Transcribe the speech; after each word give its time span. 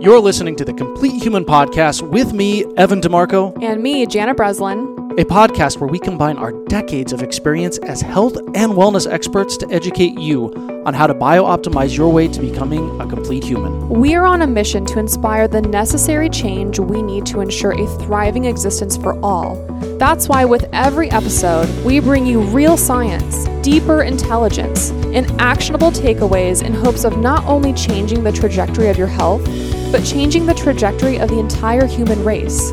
You're 0.00 0.18
listening 0.18 0.56
to 0.56 0.64
the 0.64 0.72
Complete 0.72 1.22
Human 1.22 1.44
Podcast 1.44 2.00
with 2.00 2.32
me, 2.32 2.64
Evan 2.78 3.02
DeMarco, 3.02 3.62
And 3.62 3.82
me, 3.82 4.06
Jana 4.06 4.34
Breslin. 4.34 4.78
a 5.18 5.24
podcast 5.24 5.78
where 5.78 5.90
we 5.90 5.98
combine 5.98 6.38
our 6.38 6.52
decades 6.68 7.12
of 7.12 7.22
experience 7.22 7.76
as 7.78 8.00
health 8.00 8.36
and 8.54 8.72
wellness 8.72 9.10
experts 9.10 9.58
to 9.58 9.68
educate 9.70 10.18
you 10.18 10.54
on 10.86 10.94
how 10.94 11.06
to 11.06 11.12
bio-optimize 11.12 11.94
your 11.94 12.10
way 12.10 12.28
to 12.28 12.40
becoming 12.40 12.98
a 12.98 13.06
complete 13.06 13.44
human. 13.44 13.90
We 13.90 14.14
are 14.14 14.24
on 14.24 14.40
a 14.40 14.46
mission 14.46 14.86
to 14.86 14.98
inspire 14.98 15.46
the 15.46 15.60
necessary 15.60 16.30
change 16.30 16.78
we 16.78 17.02
need 17.02 17.26
to 17.26 17.40
ensure 17.40 17.72
a 17.72 17.86
thriving 17.98 18.46
existence 18.46 18.96
for 18.96 19.20
all. 19.22 19.56
That's 19.98 20.28
why, 20.30 20.46
with 20.46 20.66
every 20.72 21.10
episode, 21.10 21.68
we 21.84 22.00
bring 22.00 22.24
you 22.24 22.40
real 22.40 22.78
science, 22.78 23.46
deeper 23.62 24.02
intelligence, 24.02 24.92
and 25.12 25.30
actionable 25.38 25.90
takeaways 25.90 26.62
in 26.64 26.72
hopes 26.72 27.04
of 27.04 27.18
not 27.18 27.44
only 27.44 27.74
changing 27.74 28.24
the 28.24 28.32
trajectory 28.32 28.88
of 28.88 28.96
your 28.96 29.08
health, 29.08 29.46
but 29.90 30.04
changing 30.04 30.46
the 30.46 30.54
trajectory 30.54 31.18
of 31.18 31.28
the 31.28 31.38
entire 31.38 31.86
human 31.86 32.22
race. 32.24 32.70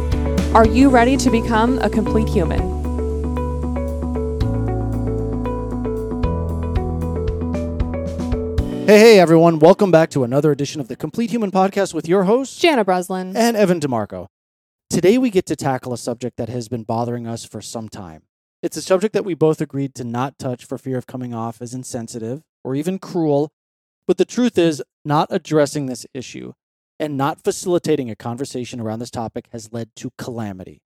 Are 0.54 0.68
you 0.68 0.90
ready 0.90 1.18
to 1.18 1.30
become 1.30 1.80
a 1.80 1.90
complete 1.90 2.30
human? 2.30 2.78
Hey, 8.86 9.00
hey, 9.00 9.20
everyone. 9.20 9.60
Welcome 9.60 9.92
back 9.92 10.10
to 10.12 10.24
another 10.24 10.52
edition 10.52 10.80
of 10.80 10.88
the 10.88 10.96
Complete 10.96 11.32
Human 11.32 11.52
Podcast 11.52 11.94
with 11.94 12.08
your 12.08 12.24
host 12.24 12.62
Jana 12.62 12.86
Breslin. 12.86 13.36
and 13.36 13.58
Evan 13.58 13.82
DeMarco. 13.82 14.28
Today, 14.90 15.18
we 15.18 15.30
get 15.30 15.46
to 15.48 15.58
tackle 15.58 15.92
a 15.92 15.98
subject 15.98 16.38
that 16.38 16.48
has 16.48 16.70
been 16.70 16.84
bothering 16.84 17.28
us 17.28 17.44
for 17.44 17.60
some 17.60 17.90
time. 17.90 18.24
It's 18.64 18.78
a 18.78 18.82
subject 18.82 19.14
that 19.14 19.26
we 19.26 19.34
both 19.34 19.60
agreed 19.60 19.94
to 19.96 20.06
not 20.06 20.40
touch 20.40 20.64
for 20.64 20.78
fear 20.78 20.98
of 20.98 21.06
coming 21.06 21.34
off 21.34 21.62
as 21.62 21.74
insensitive 21.74 22.44
or 22.64 22.76
even 22.76 22.98
cruel. 22.98 23.50
But 24.08 24.18
the 24.18 24.24
truth 24.24 24.58
is, 24.58 24.82
not 25.04 25.28
addressing 25.32 25.88
this 25.88 26.06
issue 26.14 26.54
and 27.00 27.18
not 27.18 27.44
facilitating 27.44 28.10
a 28.10 28.16
conversation 28.16 28.80
around 28.80 29.00
this 29.00 29.12
topic 29.12 29.48
has 29.52 29.72
led 29.72 29.96
to 29.98 30.12
calamity. 30.18 30.82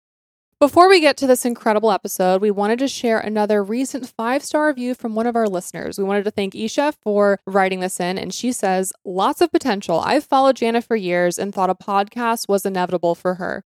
Before 0.61 0.87
we 0.87 1.01
get 1.01 1.17
to 1.17 1.25
this 1.25 1.43
incredible 1.43 1.91
episode, 1.91 2.39
we 2.39 2.51
wanted 2.51 2.77
to 2.79 2.87
share 2.87 3.19
another 3.19 3.63
recent 3.63 4.07
five 4.07 4.43
star 4.43 4.67
review 4.67 4.93
from 4.93 5.15
one 5.15 5.25
of 5.25 5.35
our 5.35 5.47
listeners. 5.47 5.97
We 5.97 6.03
wanted 6.03 6.23
to 6.25 6.29
thank 6.29 6.53
Isha 6.53 6.93
for 7.01 7.39
writing 7.47 7.79
this 7.79 7.99
in, 7.99 8.19
and 8.19 8.31
she 8.31 8.51
says, 8.51 8.93
Lots 9.03 9.41
of 9.41 9.51
potential. 9.51 10.01
I've 10.01 10.23
followed 10.23 10.57
Jana 10.57 10.83
for 10.83 10.95
years 10.95 11.39
and 11.39 11.51
thought 11.51 11.71
a 11.71 11.75
podcast 11.75 12.47
was 12.47 12.63
inevitable 12.63 13.15
for 13.15 13.35
her. 13.35 13.63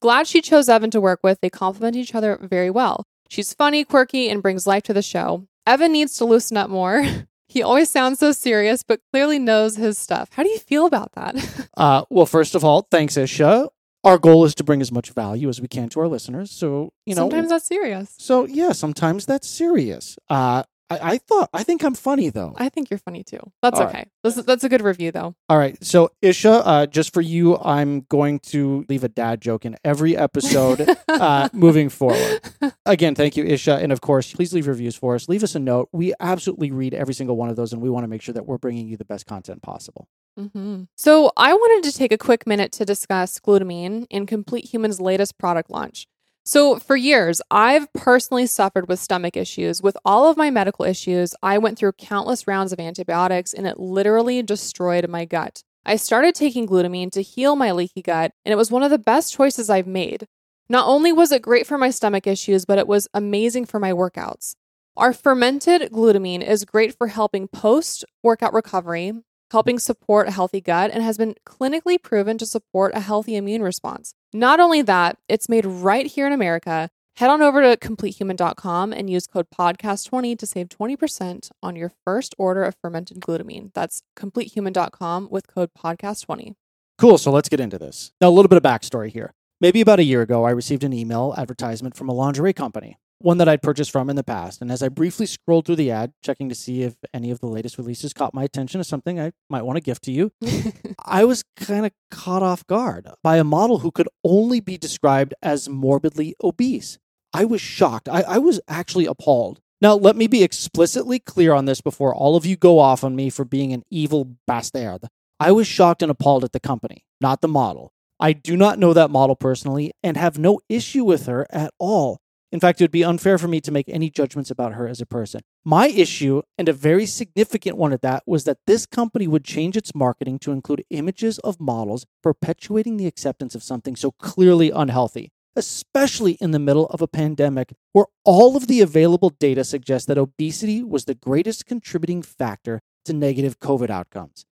Glad 0.00 0.26
she 0.26 0.40
chose 0.40 0.70
Evan 0.70 0.90
to 0.92 1.02
work 1.02 1.20
with. 1.22 1.38
They 1.42 1.50
complement 1.50 1.96
each 1.96 2.14
other 2.14 2.38
very 2.40 2.70
well. 2.70 3.04
She's 3.28 3.52
funny, 3.52 3.84
quirky, 3.84 4.30
and 4.30 4.42
brings 4.42 4.66
life 4.66 4.84
to 4.84 4.94
the 4.94 5.02
show. 5.02 5.46
Evan 5.66 5.92
needs 5.92 6.16
to 6.16 6.24
loosen 6.24 6.56
up 6.56 6.70
more. 6.70 7.04
he 7.48 7.62
always 7.62 7.90
sounds 7.90 8.18
so 8.18 8.32
serious, 8.32 8.82
but 8.82 9.00
clearly 9.12 9.38
knows 9.38 9.76
his 9.76 9.98
stuff. 9.98 10.28
How 10.32 10.42
do 10.42 10.48
you 10.50 10.58
feel 10.58 10.86
about 10.86 11.12
that? 11.12 11.34
Uh, 11.78 12.04
well, 12.10 12.26
first 12.26 12.56
of 12.56 12.64
all, 12.64 12.88
thanks, 12.90 13.16
Isha. 13.16 13.68
Our 14.02 14.18
goal 14.18 14.44
is 14.44 14.54
to 14.56 14.64
bring 14.64 14.80
as 14.80 14.90
much 14.90 15.10
value 15.10 15.48
as 15.48 15.60
we 15.60 15.68
can 15.68 15.88
to 15.90 16.00
our 16.00 16.08
listeners. 16.08 16.50
So, 16.50 16.92
you 17.06 17.14
know, 17.14 17.22
Sometimes 17.22 17.50
that's 17.50 17.66
serious. 17.66 18.14
so 18.18 18.46
yeah, 18.46 18.72
sometimes 18.72 19.26
that's 19.26 19.48
serious. 19.48 20.18
Uh, 20.28 20.64
I, 20.90 20.98
I 21.12 21.18
thought, 21.18 21.50
I 21.52 21.62
think 21.62 21.82
I'm 21.84 21.94
funny 21.94 22.30
though. 22.30 22.54
I 22.56 22.68
think 22.68 22.90
you're 22.90 22.98
funny 22.98 23.22
too. 23.24 23.40
That's 23.62 23.78
All 23.78 23.86
right. 23.86 23.94
okay. 23.94 24.04
This 24.24 24.36
is, 24.36 24.44
that's 24.44 24.64
a 24.64 24.68
good 24.68 24.82
review, 24.82 25.12
though. 25.12 25.34
All 25.48 25.58
right. 25.58 25.82
So, 25.84 26.10
Isha, 26.22 26.50
uh, 26.50 26.86
just 26.86 27.14
for 27.14 27.20
you, 27.20 27.56
I'm 27.58 28.00
going 28.08 28.40
to 28.40 28.84
leave 28.88 29.04
a 29.04 29.08
dad 29.08 29.40
joke 29.40 29.64
in 29.64 29.76
every 29.84 30.16
episode 30.16 30.86
uh, 31.08 31.48
moving 31.52 31.88
forward. 31.88 32.40
Again, 32.84 33.14
thank 33.14 33.36
you, 33.36 33.44
Isha. 33.44 33.76
And 33.76 33.92
of 33.92 34.00
course, 34.00 34.32
please 34.32 34.52
leave 34.52 34.66
reviews 34.66 34.96
for 34.96 35.14
us. 35.14 35.28
Leave 35.28 35.44
us 35.44 35.54
a 35.54 35.58
note. 35.60 35.88
We 35.92 36.14
absolutely 36.20 36.70
read 36.72 36.94
every 36.94 37.14
single 37.14 37.36
one 37.36 37.48
of 37.48 37.56
those, 37.56 37.72
and 37.72 37.80
we 37.80 37.90
want 37.90 38.04
to 38.04 38.08
make 38.08 38.22
sure 38.22 38.32
that 38.34 38.46
we're 38.46 38.58
bringing 38.58 38.88
you 38.88 38.96
the 38.96 39.04
best 39.04 39.26
content 39.26 39.62
possible. 39.62 40.08
hmm 40.36 40.82
So, 40.96 41.32
I 41.36 41.54
wanted 41.54 41.90
to 41.90 41.96
take 41.96 42.12
a 42.12 42.18
quick 42.18 42.46
minute 42.46 42.72
to 42.72 42.84
discuss 42.84 43.38
glutamine 43.38 44.06
in 44.10 44.26
Complete 44.26 44.66
Human's 44.66 45.00
latest 45.00 45.38
product 45.38 45.70
launch. 45.70 46.06
So, 46.48 46.78
for 46.78 46.96
years, 46.96 47.42
I've 47.50 47.92
personally 47.92 48.46
suffered 48.46 48.88
with 48.88 48.98
stomach 49.00 49.36
issues. 49.36 49.82
With 49.82 49.98
all 50.02 50.30
of 50.30 50.38
my 50.38 50.50
medical 50.50 50.86
issues, 50.86 51.34
I 51.42 51.58
went 51.58 51.78
through 51.78 51.92
countless 51.92 52.46
rounds 52.46 52.72
of 52.72 52.80
antibiotics 52.80 53.52
and 53.52 53.66
it 53.66 53.78
literally 53.78 54.42
destroyed 54.42 55.06
my 55.10 55.26
gut. 55.26 55.62
I 55.84 55.96
started 55.96 56.34
taking 56.34 56.66
glutamine 56.66 57.12
to 57.12 57.20
heal 57.20 57.54
my 57.54 57.72
leaky 57.72 58.00
gut, 58.00 58.32
and 58.46 58.52
it 58.54 58.56
was 58.56 58.70
one 58.70 58.82
of 58.82 58.90
the 58.90 58.98
best 58.98 59.34
choices 59.34 59.68
I've 59.68 59.86
made. 59.86 60.24
Not 60.70 60.88
only 60.88 61.12
was 61.12 61.32
it 61.32 61.42
great 61.42 61.66
for 61.66 61.76
my 61.76 61.90
stomach 61.90 62.26
issues, 62.26 62.64
but 62.64 62.78
it 62.78 62.88
was 62.88 63.08
amazing 63.12 63.66
for 63.66 63.78
my 63.78 63.92
workouts. 63.92 64.54
Our 64.96 65.12
fermented 65.12 65.92
glutamine 65.92 66.42
is 66.42 66.64
great 66.64 66.96
for 66.96 67.08
helping 67.08 67.48
post 67.48 68.06
workout 68.22 68.54
recovery, 68.54 69.12
helping 69.50 69.78
support 69.78 70.28
a 70.28 70.30
healthy 70.30 70.62
gut, 70.62 70.92
and 70.94 71.02
has 71.02 71.18
been 71.18 71.34
clinically 71.44 72.02
proven 72.02 72.38
to 72.38 72.46
support 72.46 72.94
a 72.94 73.00
healthy 73.00 73.36
immune 73.36 73.62
response. 73.62 74.14
Not 74.32 74.60
only 74.60 74.82
that, 74.82 75.18
it's 75.28 75.48
made 75.48 75.64
right 75.64 76.06
here 76.06 76.26
in 76.26 76.32
America. 76.32 76.90
Head 77.16 77.30
on 77.30 77.42
over 77.42 77.62
to 77.62 77.76
completehuman.com 77.76 78.92
and 78.92 79.10
use 79.10 79.26
code 79.26 79.46
podcast20 79.50 80.38
to 80.38 80.46
save 80.46 80.68
20% 80.68 81.50
on 81.62 81.74
your 81.74 81.90
first 82.04 82.34
order 82.38 82.62
of 82.62 82.76
fermented 82.80 83.20
glutamine. 83.20 83.72
That's 83.74 84.02
completehuman.com 84.16 85.28
with 85.30 85.46
code 85.48 85.70
podcast20. 85.76 86.54
Cool. 86.98 87.18
So, 87.18 87.30
let's 87.30 87.48
get 87.48 87.60
into 87.60 87.78
this. 87.78 88.12
Now, 88.20 88.28
a 88.28 88.30
little 88.30 88.48
bit 88.48 88.56
of 88.56 88.62
backstory 88.62 89.10
here. 89.10 89.32
Maybe 89.60 89.80
about 89.80 89.98
a 89.98 90.04
year 90.04 90.22
ago, 90.22 90.44
I 90.44 90.50
received 90.50 90.84
an 90.84 90.92
email 90.92 91.34
advertisement 91.36 91.96
from 91.96 92.08
a 92.08 92.12
lingerie 92.12 92.52
company, 92.52 92.98
one 93.20 93.38
that 93.38 93.48
I'd 93.48 93.62
purchased 93.62 93.90
from 93.90 94.08
in 94.08 94.16
the 94.16 94.24
past. 94.24 94.60
And 94.60 94.70
as 94.70 94.82
I 94.82 94.88
briefly 94.88 95.26
scrolled 95.26 95.66
through 95.66 95.76
the 95.76 95.90
ad, 95.90 96.12
checking 96.22 96.48
to 96.48 96.54
see 96.54 96.82
if 96.82 96.94
any 97.12 97.30
of 97.30 97.40
the 97.40 97.46
latest 97.46 97.78
releases 97.78 98.12
caught 98.12 98.34
my 98.34 98.44
attention 98.44 98.80
as 98.80 98.88
something 98.88 99.18
I 99.18 99.32
might 99.50 99.62
want 99.62 99.76
to 99.76 99.82
gift 99.82 100.04
to 100.04 100.12
you, 100.12 100.32
I 101.04 101.24
was 101.24 101.44
kind 101.56 101.86
of 101.86 101.92
caught 102.10 102.42
off 102.42 102.66
guard 102.66 103.08
by 103.22 103.36
a 103.36 103.44
model 103.44 103.78
who 103.80 103.90
could 103.90 104.08
only 104.24 104.60
be 104.60 104.78
described 104.78 105.34
as 105.42 105.68
morbidly 105.68 106.34
obese. 106.42 106.98
I 107.32 107.44
was 107.44 107.60
shocked. 107.60 108.08
I, 108.08 108.22
I 108.22 108.38
was 108.38 108.60
actually 108.68 109.06
appalled. 109.06 109.60
Now, 109.80 109.94
let 109.94 110.16
me 110.16 110.26
be 110.26 110.42
explicitly 110.42 111.18
clear 111.18 111.52
on 111.52 111.66
this 111.66 111.80
before 111.80 112.14
all 112.14 112.36
of 112.36 112.44
you 112.44 112.56
go 112.56 112.78
off 112.78 113.04
on 113.04 113.14
me 113.14 113.30
for 113.30 113.44
being 113.44 113.72
an 113.72 113.84
evil 113.90 114.36
bastard. 114.46 115.04
I 115.38 115.52
was 115.52 115.68
shocked 115.68 116.02
and 116.02 116.10
appalled 116.10 116.42
at 116.42 116.52
the 116.52 116.58
company, 116.58 117.04
not 117.20 117.42
the 117.42 117.48
model. 117.48 117.92
I 118.18 118.32
do 118.32 118.56
not 118.56 118.80
know 118.80 118.92
that 118.92 119.10
model 119.10 119.36
personally 119.36 119.92
and 120.02 120.16
have 120.16 120.38
no 120.38 120.60
issue 120.68 121.04
with 121.04 121.26
her 121.26 121.46
at 121.50 121.72
all. 121.78 122.18
In 122.50 122.60
fact, 122.60 122.80
it 122.80 122.84
would 122.84 122.90
be 122.90 123.04
unfair 123.04 123.36
for 123.36 123.46
me 123.46 123.60
to 123.60 123.70
make 123.70 123.88
any 123.90 124.08
judgments 124.08 124.50
about 124.50 124.72
her 124.72 124.88
as 124.88 125.02
a 125.02 125.06
person. 125.06 125.42
My 125.64 125.88
issue, 125.88 126.42
and 126.56 126.66
a 126.66 126.72
very 126.72 127.04
significant 127.04 127.76
one 127.76 127.92
at 127.92 128.00
that, 128.00 128.22
was 128.26 128.44
that 128.44 128.58
this 128.66 128.86
company 128.86 129.26
would 129.26 129.44
change 129.44 129.76
its 129.76 129.94
marketing 129.94 130.38
to 130.40 130.52
include 130.52 130.84
images 130.88 131.38
of 131.40 131.60
models 131.60 132.06
perpetuating 132.22 132.96
the 132.96 133.06
acceptance 133.06 133.54
of 133.54 133.62
something 133.62 133.96
so 133.96 134.12
clearly 134.12 134.70
unhealthy, 134.70 135.30
especially 135.56 136.38
in 136.40 136.52
the 136.52 136.58
middle 136.58 136.86
of 136.86 137.02
a 137.02 137.08
pandemic 137.08 137.74
where 137.92 138.06
all 138.24 138.56
of 138.56 138.66
the 138.66 138.80
available 138.80 139.30
data 139.30 139.62
suggests 139.62 140.06
that 140.06 140.16
obesity 140.16 140.82
was 140.82 141.04
the 141.04 141.14
greatest 141.14 141.66
contributing 141.66 142.22
factor 142.22 142.80
to 143.04 143.12
negative 143.12 143.60
COVID 143.60 143.90
outcomes. 143.90 144.46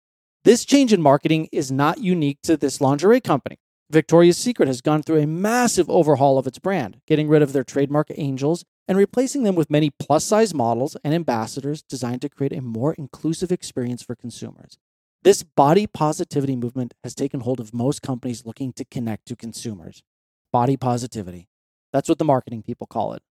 This 0.43 0.65
change 0.65 0.93
in 0.93 1.01
marketing 1.01 1.49
is 1.53 1.71
not 1.71 1.99
unique 1.99 2.39
to 2.43 2.57
this 2.57 2.81
lingerie 2.81 3.21
company. 3.21 3.59
Victoria's 3.95 4.37
Secret 4.37 4.67
has 4.67 4.81
gone 4.81 5.03
through 5.05 5.21
a 5.21 5.27
massive 5.27 5.89
overhaul 5.89 6.37
of 6.37 6.49
its 6.49 6.59
brand, 6.59 7.01
getting 7.07 7.29
rid 7.29 7.43
of 7.43 7.53
their 7.53 7.63
trademark 7.63 8.09
angels 8.17 8.65
and 8.89 8.99
replacing 8.99 9.45
them 9.45 9.55
with 9.55 9.71
many 9.71 9.89
plus 9.89 10.25
size 10.25 10.53
models 10.53 10.97
and 11.05 11.15
ambassadors 11.15 11.83
designed 11.83 12.21
to 12.23 12.29
create 12.29 12.53
a 12.53 12.61
more 12.61 12.95
inclusive 12.95 13.53
experience 13.53 14.03
for 14.03 14.17
consumers. 14.17 14.79
This 15.23 15.45
body 15.45 15.87
positivity 15.87 16.57
movement 16.57 16.93
has 17.05 17.15
taken 17.15 17.41
hold 17.41 17.61
of 17.61 17.73
most 17.73 18.03
companies 18.03 18.45
looking 18.45 18.73
to 18.73 18.85
connect 18.85 19.27
to 19.27 19.37
consumers. 19.37 20.03
Body 20.53 20.77
positivity. 20.77 21.49
That's 21.93 22.09
what 22.09 22.19
the 22.19 22.25
marketing 22.25 22.65
people 22.65 22.89
call 22.89 23.15
it. 23.15 23.23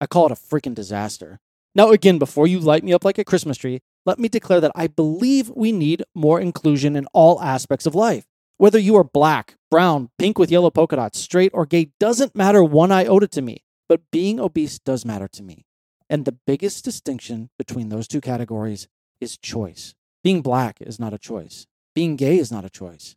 I 0.00 0.06
call 0.06 0.26
it 0.26 0.32
a 0.32 0.34
freaking 0.34 0.74
disaster. 0.74 1.38
Now, 1.76 1.90
again, 1.90 2.18
before 2.18 2.48
you 2.48 2.58
light 2.58 2.82
me 2.82 2.92
up 2.92 3.04
like 3.04 3.18
a 3.18 3.24
Christmas 3.24 3.56
tree, 3.56 3.82
let 4.04 4.18
me 4.18 4.28
declare 4.28 4.60
that 4.60 4.72
I 4.74 4.88
believe 4.88 5.52
we 5.54 5.70
need 5.70 6.02
more 6.12 6.40
inclusion 6.40 6.96
in 6.96 7.06
all 7.12 7.40
aspects 7.40 7.86
of 7.86 7.94
life. 7.94 8.26
Whether 8.56 8.80
you 8.80 8.96
are 8.96 9.04
black, 9.04 9.54
brown, 9.70 10.10
pink 10.18 10.38
with 10.38 10.50
yellow 10.50 10.70
polka 10.70 10.96
dots, 10.96 11.18
straight, 11.18 11.50
or 11.54 11.66
gay 11.66 11.90
doesn't 12.00 12.34
matter 12.34 12.62
one 12.62 12.92
iota 12.92 13.28
to 13.28 13.42
me, 13.42 13.62
but 13.88 14.10
being 14.10 14.40
obese 14.40 14.78
does 14.78 15.04
matter 15.04 15.28
to 15.28 15.42
me. 15.42 15.66
And 16.10 16.24
the 16.24 16.38
biggest 16.46 16.84
distinction 16.84 17.50
between 17.58 17.88
those 17.88 18.08
two 18.08 18.20
categories 18.20 18.88
is 19.20 19.36
choice. 19.36 19.94
Being 20.24 20.42
black 20.42 20.78
is 20.80 20.98
not 20.98 21.12
a 21.12 21.18
choice, 21.18 21.66
being 21.94 22.16
gay 22.16 22.38
is 22.38 22.50
not 22.50 22.64
a 22.64 22.70
choice, 22.70 23.16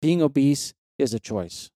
being 0.00 0.22
obese 0.22 0.74
is 0.98 1.14
a 1.14 1.20
choice. 1.20 1.70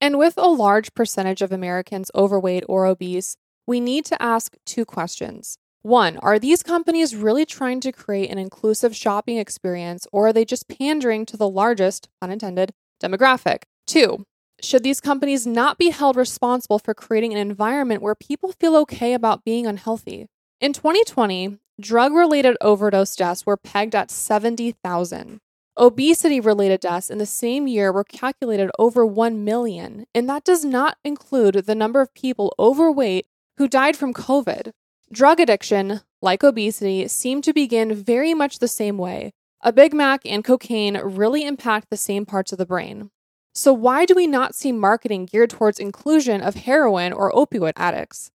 And 0.00 0.18
with 0.18 0.34
a 0.36 0.48
large 0.48 0.94
percentage 0.94 1.42
of 1.42 1.52
Americans 1.52 2.10
overweight 2.14 2.64
or 2.68 2.86
obese, 2.86 3.36
we 3.66 3.80
need 3.80 4.04
to 4.06 4.22
ask 4.22 4.56
two 4.64 4.84
questions. 4.84 5.58
One, 5.82 6.18
are 6.18 6.38
these 6.38 6.62
companies 6.62 7.16
really 7.16 7.46
trying 7.46 7.80
to 7.80 7.92
create 7.92 8.30
an 8.30 8.38
inclusive 8.38 8.94
shopping 8.94 9.38
experience, 9.38 10.06
or 10.12 10.28
are 10.28 10.32
they 10.32 10.44
just 10.44 10.68
pandering 10.68 11.24
to 11.26 11.36
the 11.36 11.48
largest, 11.48 12.08
unintended, 12.20 12.72
demographic? 13.02 13.62
Two, 13.90 14.24
should 14.62 14.84
these 14.84 15.00
companies 15.00 15.48
not 15.48 15.76
be 15.76 15.90
held 15.90 16.14
responsible 16.14 16.78
for 16.78 16.94
creating 16.94 17.32
an 17.32 17.40
environment 17.40 18.02
where 18.02 18.14
people 18.14 18.52
feel 18.52 18.76
okay 18.76 19.14
about 19.14 19.44
being 19.44 19.66
unhealthy? 19.66 20.28
In 20.60 20.72
2020, 20.72 21.58
drug 21.80 22.12
related 22.12 22.56
overdose 22.60 23.16
deaths 23.16 23.44
were 23.44 23.56
pegged 23.56 23.96
at 23.96 24.12
70,000. 24.12 25.40
Obesity 25.76 26.38
related 26.38 26.78
deaths 26.78 27.10
in 27.10 27.18
the 27.18 27.26
same 27.26 27.66
year 27.66 27.90
were 27.90 28.04
calculated 28.04 28.70
over 28.78 29.04
1 29.04 29.44
million, 29.44 30.06
and 30.14 30.28
that 30.28 30.44
does 30.44 30.64
not 30.64 30.96
include 31.04 31.66
the 31.66 31.74
number 31.74 32.00
of 32.00 32.14
people 32.14 32.54
overweight 32.60 33.26
who 33.56 33.66
died 33.66 33.96
from 33.96 34.14
COVID. 34.14 34.70
Drug 35.10 35.40
addiction, 35.40 36.02
like 36.22 36.44
obesity, 36.44 37.08
seem 37.08 37.42
to 37.42 37.52
begin 37.52 37.92
very 37.92 38.34
much 38.34 38.60
the 38.60 38.68
same 38.68 38.98
way. 38.98 39.32
A 39.62 39.72
Big 39.72 39.92
Mac 39.92 40.20
and 40.24 40.44
cocaine 40.44 40.96
really 40.96 41.44
impact 41.44 41.88
the 41.90 41.96
same 41.96 42.24
parts 42.24 42.52
of 42.52 42.58
the 42.58 42.64
brain. 42.64 43.10
So, 43.52 43.72
why 43.72 44.04
do 44.06 44.14
we 44.14 44.26
not 44.26 44.54
see 44.54 44.70
marketing 44.70 45.26
geared 45.26 45.50
towards 45.50 45.78
inclusion 45.78 46.40
of 46.40 46.54
heroin 46.54 47.12
or 47.12 47.32
opioid 47.32 47.72
addicts? 47.76 48.30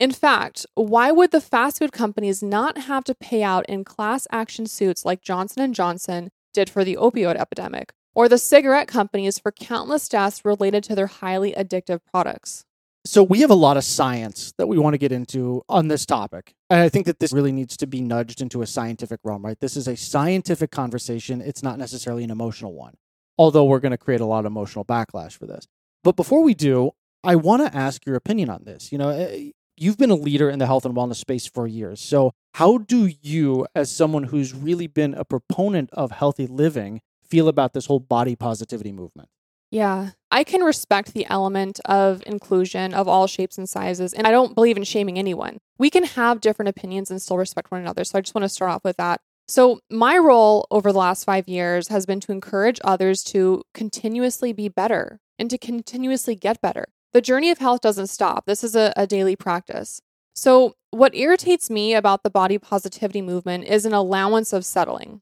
In 0.00 0.10
fact, 0.10 0.66
why 0.74 1.12
would 1.12 1.30
the 1.30 1.40
fast 1.40 1.78
food 1.78 1.92
companies 1.92 2.42
not 2.42 2.78
have 2.78 3.04
to 3.04 3.14
pay 3.14 3.42
out 3.42 3.66
in 3.66 3.84
class 3.84 4.26
action 4.32 4.66
suits 4.66 5.04
like 5.04 5.22
Johnson 5.22 5.72
& 5.72 5.74
Johnson 5.74 6.30
did 6.52 6.68
for 6.68 6.82
the 6.82 6.96
opioid 6.96 7.36
epidemic, 7.36 7.92
or 8.14 8.28
the 8.28 8.38
cigarette 8.38 8.88
companies 8.88 9.38
for 9.38 9.52
countless 9.52 10.08
deaths 10.08 10.44
related 10.44 10.82
to 10.84 10.94
their 10.94 11.06
highly 11.06 11.52
addictive 11.52 12.00
products? 12.10 12.64
So 13.06 13.22
we 13.22 13.42
have 13.42 13.50
a 13.50 13.54
lot 13.54 13.76
of 13.76 13.84
science 13.84 14.54
that 14.56 14.66
we 14.66 14.78
want 14.78 14.94
to 14.94 14.98
get 14.98 15.12
into 15.12 15.62
on 15.68 15.88
this 15.88 16.06
topic. 16.06 16.54
And 16.70 16.80
I 16.80 16.88
think 16.88 17.04
that 17.04 17.20
this 17.20 17.34
really 17.34 17.52
needs 17.52 17.76
to 17.76 17.86
be 17.86 18.00
nudged 18.00 18.40
into 18.40 18.62
a 18.62 18.66
scientific 18.66 19.20
realm, 19.24 19.44
right? 19.44 19.60
This 19.60 19.76
is 19.76 19.86
a 19.86 19.96
scientific 19.96 20.70
conversation. 20.70 21.42
It's 21.42 21.62
not 21.62 21.78
necessarily 21.78 22.24
an 22.24 22.30
emotional 22.30 22.72
one, 22.72 22.94
although 23.38 23.64
we're 23.64 23.80
going 23.80 23.92
to 23.92 23.98
create 23.98 24.20
a 24.20 24.26
lot 24.26 24.40
of 24.40 24.46
emotional 24.46 24.84
backlash 24.84 25.36
for 25.36 25.46
this. 25.46 25.66
But 26.02 26.16
before 26.16 26.42
we 26.42 26.54
do, 26.54 26.92
I 27.22 27.36
want 27.36 27.66
to 27.66 27.76
ask 27.76 28.04
your 28.04 28.16
opinion 28.16 28.50
on 28.50 28.64
this. 28.64 28.92
You 28.92 28.98
know, 28.98 29.08
eh, 29.08 29.50
you've 29.76 29.98
been 29.98 30.10
a 30.10 30.16
leader 30.16 30.50
in 30.50 30.58
the 30.58 30.66
health 30.66 30.84
and 30.84 30.94
wellness 30.94 31.16
space 31.16 31.46
for 31.46 31.66
years. 31.66 32.00
So, 32.00 32.32
how 32.54 32.78
do 32.78 33.10
you, 33.22 33.66
as 33.74 33.90
someone 33.90 34.24
who's 34.24 34.54
really 34.54 34.86
been 34.86 35.14
a 35.14 35.24
proponent 35.24 35.90
of 35.92 36.12
healthy 36.12 36.46
living, 36.46 37.00
feel 37.24 37.48
about 37.48 37.72
this 37.72 37.86
whole 37.86 38.00
body 38.00 38.36
positivity 38.36 38.92
movement? 38.92 39.28
Yeah, 39.70 40.10
I 40.30 40.44
can 40.44 40.60
respect 40.60 41.14
the 41.14 41.26
element 41.26 41.80
of 41.84 42.22
inclusion 42.26 42.94
of 42.94 43.08
all 43.08 43.26
shapes 43.26 43.58
and 43.58 43.68
sizes, 43.68 44.12
and 44.12 44.24
I 44.24 44.30
don't 44.30 44.54
believe 44.54 44.76
in 44.76 44.84
shaming 44.84 45.18
anyone. 45.18 45.58
We 45.78 45.90
can 45.90 46.04
have 46.04 46.40
different 46.40 46.68
opinions 46.68 47.10
and 47.10 47.20
still 47.20 47.38
respect 47.38 47.72
one 47.72 47.80
another. 47.80 48.04
So 48.04 48.18
I 48.18 48.20
just 48.20 48.36
want 48.36 48.44
to 48.44 48.48
start 48.48 48.70
off 48.70 48.84
with 48.84 48.98
that. 48.98 49.20
So, 49.46 49.80
my 49.90 50.16
role 50.16 50.66
over 50.70 50.90
the 50.90 50.98
last 50.98 51.24
five 51.24 51.48
years 51.48 51.88
has 51.88 52.06
been 52.06 52.20
to 52.20 52.32
encourage 52.32 52.80
others 52.82 53.22
to 53.24 53.62
continuously 53.74 54.52
be 54.52 54.68
better 54.68 55.20
and 55.38 55.50
to 55.50 55.58
continuously 55.58 56.34
get 56.34 56.62
better. 56.62 56.86
The 57.12 57.20
journey 57.20 57.50
of 57.50 57.58
health 57.58 57.82
doesn't 57.82 58.06
stop. 58.06 58.46
This 58.46 58.64
is 58.64 58.74
a, 58.74 58.92
a 58.96 59.06
daily 59.06 59.36
practice. 59.36 60.00
So, 60.34 60.74
what 60.90 61.14
irritates 61.14 61.68
me 61.68 61.94
about 61.94 62.22
the 62.22 62.30
body 62.30 62.56
positivity 62.56 63.20
movement 63.20 63.64
is 63.64 63.84
an 63.84 63.92
allowance 63.92 64.52
of 64.52 64.64
settling. 64.64 65.20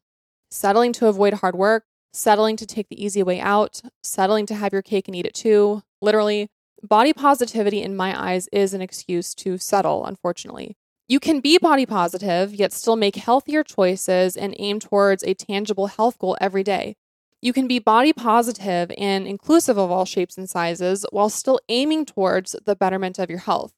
Settling 0.49 0.93
to 0.93 1.07
avoid 1.07 1.35
hard 1.35 1.55
work, 1.55 1.83
settling 2.13 2.55
to 2.57 2.65
take 2.65 2.87
the 2.89 3.03
easy 3.03 3.23
way 3.23 3.41
out, 3.41 3.81
settling 4.03 4.45
to 4.45 4.55
have 4.55 4.71
your 4.71 4.81
cake 4.81 5.07
and 5.07 5.15
eat 5.15 5.25
it 5.25 5.33
too. 5.33 5.83
Literally, 6.01 6.49
body 6.81 7.11
positivity 7.11 7.81
in 7.81 7.95
my 7.95 8.17
eyes 8.17 8.47
is 8.53 8.73
an 8.73 8.81
excuse 8.81 9.35
to 9.35 9.57
settle, 9.57 10.05
unfortunately. 10.05 10.77
You 11.07 11.19
can 11.19 11.41
be 11.41 11.57
body 11.57 11.85
positive, 11.85 12.55
yet 12.55 12.71
still 12.71 12.95
make 12.95 13.17
healthier 13.17 13.63
choices 13.63 14.37
and 14.37 14.55
aim 14.57 14.79
towards 14.79 15.23
a 15.23 15.33
tangible 15.33 15.87
health 15.87 16.17
goal 16.17 16.37
every 16.39 16.63
day. 16.63 16.95
You 17.41 17.51
can 17.51 17.67
be 17.67 17.79
body 17.79 18.13
positive 18.13 18.89
and 18.97 19.27
inclusive 19.27 19.77
of 19.77 19.91
all 19.91 20.05
shapes 20.05 20.37
and 20.37 20.49
sizes 20.49 21.05
while 21.11 21.29
still 21.29 21.59
aiming 21.67 22.05
towards 22.05 22.55
the 22.65 22.75
betterment 22.75 23.19
of 23.19 23.29
your 23.29 23.39
health. 23.39 23.73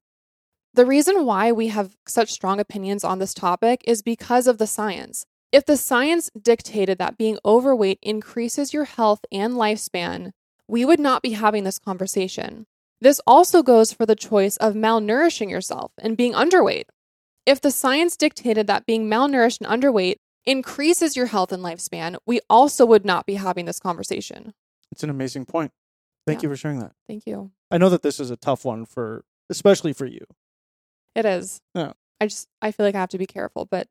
The 0.76 0.86
reason 0.86 1.26
why 1.26 1.52
we 1.52 1.70
have 1.70 1.96
such 2.06 2.30
strong 2.30 2.60
opinions 2.60 3.04
on 3.04 3.18
this 3.18 3.34
topic 3.34 3.82
is 3.88 4.04
because 4.04 4.46
of 4.46 4.60
the 4.60 4.68
science. 4.68 5.26
If 5.52 5.66
the 5.66 5.78
science 5.78 6.30
dictated 6.40 7.00
that 7.00 7.18
being 7.18 7.40
overweight 7.44 7.98
increases 8.04 8.72
your 8.74 8.86
health 8.86 9.22
and 9.32 9.54
lifespan, 9.54 10.32
we 10.68 10.86
would 10.86 11.00
not 11.00 11.24
be 11.24 11.32
having 11.32 11.64
this 11.64 11.80
conversation. 11.80 12.68
This 13.02 13.20
also 13.26 13.64
goes 13.64 13.92
for 13.92 14.06
the 14.06 14.16
choice 14.16 14.58
of 14.58 14.74
malnourishing 14.74 15.50
yourself 15.50 15.92
and 15.98 16.18
being 16.18 16.34
underweight. 16.34 16.86
If 17.46 17.62
the 17.62 17.72
science 17.72 18.18
dictated 18.18 18.68
that 18.68 18.86
being 18.86 19.08
malnourished 19.08 19.62
and 19.62 19.82
underweight 19.84 20.16
increases 20.46 21.16
your 21.16 21.28
health 21.28 21.52
and 21.52 21.64
lifespan, 21.64 22.18
we 22.26 22.40
also 22.50 22.86
would 22.86 23.06
not 23.06 23.26
be 23.26 23.36
having 23.36 23.66
this 23.66 23.80
conversation. 23.80 24.54
It's 24.92 25.04
an 25.04 25.10
amazing 25.10 25.46
point. 25.46 25.72
Thank 26.26 26.42
Yeah. 26.42 26.48
you 26.48 26.54
for 26.54 26.58
sharing 26.58 26.80
that. 26.80 26.94
Thank 27.08 27.26
you. 27.28 27.52
I 27.70 27.78
know 27.78 27.90
that 27.90 28.02
this 28.02 28.20
is 28.20 28.32
a 28.32 28.38
tough 28.38 28.66
one 28.66 28.86
for, 28.86 29.26
especially 29.50 29.94
for 29.94 30.06
you. 30.06 30.26
It 31.16 31.26
is. 31.26 31.62
Yeah. 31.74 31.94
I 32.20 32.28
just 32.28 32.48
I 32.62 32.72
feel 32.72 32.86
like 32.86 32.96
I 32.96 33.00
have 33.00 33.10
to 33.10 33.18
be 33.18 33.26
careful, 33.28 33.66
but 33.66 33.88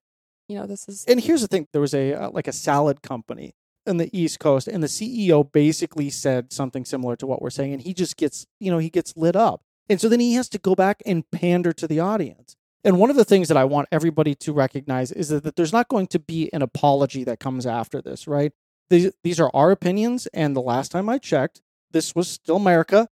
you 0.49 0.57
know, 0.59 0.67
this 0.67 0.89
is 0.89 1.05
And 1.07 1.21
here's 1.21 1.41
the 1.43 1.49
thing: 1.49 1.69
there 1.73 1.81
was 1.81 1.95
a 1.95 2.13
uh, 2.15 2.31
like 2.31 2.49
a 2.49 2.53
salad 2.53 3.03
company 3.03 3.55
in 3.87 3.99
the 3.99 4.11
East 4.19 4.41
Coast, 4.41 4.67
and 4.67 4.83
the 4.83 4.87
CEO 4.89 5.51
basically 5.51 6.11
said 6.11 6.53
something 6.53 6.85
similar 6.85 7.17
to 7.17 7.27
what 7.27 7.41
we're 7.43 7.51
saying, 7.51 7.73
and 7.73 7.83
he 7.83 7.93
just 7.95 8.17
gets, 8.17 8.47
you 8.59 8.71
know, 8.71 8.79
he 8.79 8.89
gets 8.91 9.15
lit 9.17 9.37
up, 9.37 9.63
and 9.89 10.01
so 10.01 10.09
then 10.09 10.21
he 10.21 10.35
has 10.35 10.49
to 10.51 10.59
go 10.59 10.75
back 10.75 11.03
and 11.07 11.31
pander 11.31 11.73
to 11.73 11.87
the 11.87 12.01
audience. 12.01 12.57
And 12.85 12.99
one 12.99 13.09
of 13.11 13.17
the 13.17 13.25
things 13.25 13.49
that 13.49 13.57
I 13.57 13.65
want 13.65 13.89
everybody 13.91 14.35
to 14.37 14.53
recognize 14.53 15.11
is 15.11 15.31
that, 15.31 15.43
that 15.45 15.57
there's 15.57 15.73
not 15.73 15.89
going 15.89 16.07
to 16.09 16.19
be 16.19 16.53
an 16.53 16.61
apology 16.61 17.25
that 17.25 17.41
comes 17.41 17.67
after 17.67 18.03
this, 18.03 18.29
right? 18.29 18.53
These 18.91 19.13
these 19.25 19.41
are 19.41 19.51
our 19.55 19.71
opinions, 19.71 20.27
and 20.35 20.55
the 20.55 20.61
last 20.61 20.93
time 20.93 21.09
I 21.09 21.17
checked, 21.19 21.63
this 21.91 22.15
was 22.15 22.29
still 22.29 22.57
America. 22.57 23.09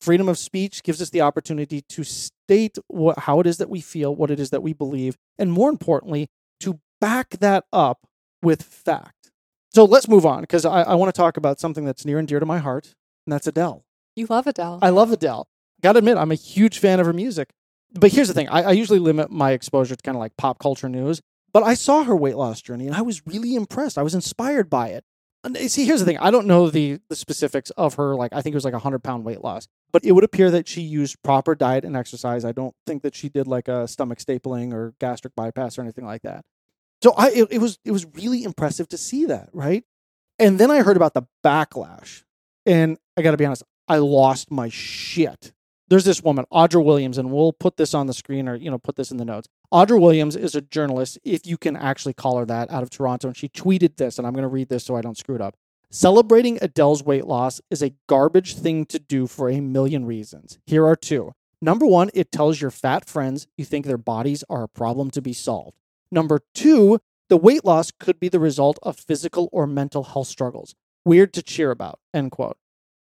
Freedom 0.00 0.30
of 0.30 0.38
speech 0.38 0.82
gives 0.82 1.02
us 1.02 1.10
the 1.10 1.20
opportunity 1.20 1.82
to 1.82 2.04
state 2.04 2.78
what, 2.88 3.18
how 3.20 3.38
it 3.40 3.46
is 3.46 3.58
that 3.58 3.68
we 3.68 3.82
feel, 3.82 4.16
what 4.16 4.30
it 4.30 4.40
is 4.40 4.48
that 4.48 4.62
we 4.62 4.72
believe, 4.72 5.18
and 5.38 5.52
more 5.52 5.68
importantly, 5.68 6.28
to 6.60 6.80
back 7.02 7.30
that 7.40 7.64
up 7.70 8.06
with 8.42 8.62
fact. 8.62 9.30
So 9.74 9.84
let's 9.84 10.08
move 10.08 10.24
on 10.24 10.40
because 10.40 10.64
I, 10.64 10.82
I 10.82 10.94
want 10.94 11.14
to 11.14 11.18
talk 11.18 11.36
about 11.36 11.60
something 11.60 11.84
that's 11.84 12.06
near 12.06 12.18
and 12.18 12.26
dear 12.26 12.40
to 12.40 12.46
my 12.46 12.58
heart, 12.58 12.94
and 13.26 13.32
that's 13.34 13.46
Adele. 13.46 13.84
you 14.16 14.26
love 14.26 14.46
Adele. 14.46 14.78
I 14.80 14.88
love 14.88 15.12
Adele. 15.12 15.46
Got 15.82 15.92
to 15.92 15.98
admit, 15.98 16.16
I'm 16.16 16.32
a 16.32 16.36
huge 16.36 16.78
fan 16.78 16.98
of 16.98 17.04
her 17.04 17.12
music. 17.12 17.50
But 17.92 18.12
here's 18.12 18.28
the 18.28 18.34
thing 18.34 18.48
I, 18.48 18.62
I 18.62 18.72
usually 18.72 18.98
limit 18.98 19.30
my 19.30 19.52
exposure 19.52 19.96
to 19.96 20.02
kind 20.02 20.16
of 20.16 20.20
like 20.20 20.36
pop 20.36 20.58
culture 20.58 20.88
news, 20.88 21.20
but 21.52 21.62
I 21.62 21.74
saw 21.74 22.04
her 22.04 22.14
weight 22.14 22.36
loss 22.36 22.62
journey 22.62 22.86
and 22.86 22.94
I 22.94 23.02
was 23.02 23.26
really 23.26 23.54
impressed. 23.54 23.98
I 23.98 24.02
was 24.02 24.14
inspired 24.14 24.70
by 24.70 24.88
it. 24.88 25.04
And 25.42 25.56
uh, 25.56 25.68
see, 25.68 25.86
here's 25.86 26.00
the 26.00 26.06
thing 26.06 26.18
I 26.18 26.30
don't 26.30 26.46
know 26.46 26.70
the, 26.70 27.00
the 27.08 27.16
specifics 27.16 27.70
of 27.70 27.94
her, 27.94 28.14
like, 28.14 28.32
I 28.32 28.42
think 28.42 28.54
it 28.54 28.56
was 28.56 28.64
like 28.64 28.74
a 28.74 28.76
100 28.76 29.02
pound 29.02 29.24
weight 29.24 29.42
loss, 29.42 29.66
but 29.92 30.04
it 30.04 30.12
would 30.12 30.24
appear 30.24 30.50
that 30.50 30.68
she 30.68 30.82
used 30.82 31.22
proper 31.22 31.54
diet 31.54 31.84
and 31.84 31.96
exercise. 31.96 32.44
I 32.44 32.52
don't 32.52 32.74
think 32.86 33.02
that 33.02 33.14
she 33.14 33.28
did 33.28 33.46
like 33.46 33.68
a 33.68 33.88
stomach 33.88 34.18
stapling 34.18 34.72
or 34.72 34.94
gastric 35.00 35.34
bypass 35.34 35.78
or 35.78 35.82
anything 35.82 36.04
like 36.04 36.22
that. 36.22 36.44
So 37.02 37.14
I, 37.16 37.30
it, 37.30 37.48
it 37.50 37.58
was 37.58 37.78
it 37.84 37.92
was 37.92 38.06
really 38.14 38.44
impressive 38.44 38.88
to 38.88 38.98
see 38.98 39.24
that, 39.26 39.48
right? 39.52 39.84
And 40.38 40.58
then 40.58 40.70
I 40.70 40.82
heard 40.82 40.96
about 40.96 41.14
the 41.14 41.22
backlash, 41.44 42.24
and 42.66 42.98
I 43.16 43.22
got 43.22 43.30
to 43.30 43.36
be 43.36 43.46
honest, 43.46 43.62
I 43.88 43.96
lost 43.96 44.50
my 44.50 44.68
shit. 44.68 45.52
There's 45.90 46.04
this 46.04 46.22
woman, 46.22 46.44
Audra 46.52 46.84
Williams, 46.84 47.18
and 47.18 47.32
we'll 47.32 47.52
put 47.52 47.76
this 47.76 47.94
on 47.94 48.06
the 48.06 48.14
screen 48.14 48.48
or 48.48 48.54
you 48.54 48.70
know 48.70 48.78
put 48.78 48.94
this 48.94 49.10
in 49.10 49.16
the 49.16 49.24
notes. 49.24 49.48
Audra 49.72 50.00
Williams 50.00 50.36
is 50.36 50.54
a 50.54 50.60
journalist, 50.60 51.18
if 51.24 51.44
you 51.44 51.58
can 51.58 51.76
actually 51.76 52.14
call 52.14 52.38
her 52.38 52.46
that, 52.46 52.70
out 52.70 52.84
of 52.84 52.90
Toronto, 52.90 53.26
and 53.26 53.36
she 53.36 53.48
tweeted 53.48 53.96
this, 53.96 54.16
and 54.16 54.26
I'm 54.26 54.32
going 54.32 54.42
to 54.42 54.48
read 54.48 54.68
this 54.68 54.84
so 54.84 54.94
I 54.96 55.00
don't 55.00 55.18
screw 55.18 55.34
it 55.34 55.40
up. 55.40 55.56
Celebrating 55.90 56.58
Adele's 56.62 57.02
weight 57.02 57.26
loss 57.26 57.60
is 57.68 57.82
a 57.82 57.92
garbage 58.08 58.54
thing 58.54 58.86
to 58.86 59.00
do 59.00 59.26
for 59.26 59.50
a 59.50 59.60
million 59.60 60.06
reasons. 60.06 60.60
Here 60.64 60.86
are 60.86 60.94
two. 60.94 61.32
Number 61.60 61.84
one, 61.84 62.10
it 62.14 62.30
tells 62.30 62.60
your 62.60 62.70
fat 62.70 63.08
friends 63.08 63.48
you 63.58 63.64
think 63.64 63.84
their 63.84 63.98
bodies 63.98 64.44
are 64.48 64.62
a 64.62 64.68
problem 64.68 65.10
to 65.10 65.20
be 65.20 65.32
solved. 65.32 65.76
Number 66.12 66.40
two, 66.54 67.00
the 67.28 67.36
weight 67.36 67.64
loss 67.64 67.90
could 67.90 68.20
be 68.20 68.28
the 68.28 68.38
result 68.38 68.78
of 68.84 68.96
physical 68.96 69.48
or 69.50 69.66
mental 69.66 70.04
health 70.04 70.28
struggles. 70.28 70.76
Weird 71.04 71.32
to 71.34 71.42
cheer 71.42 71.72
about. 71.72 71.98
End 72.14 72.30
quote. 72.30 72.56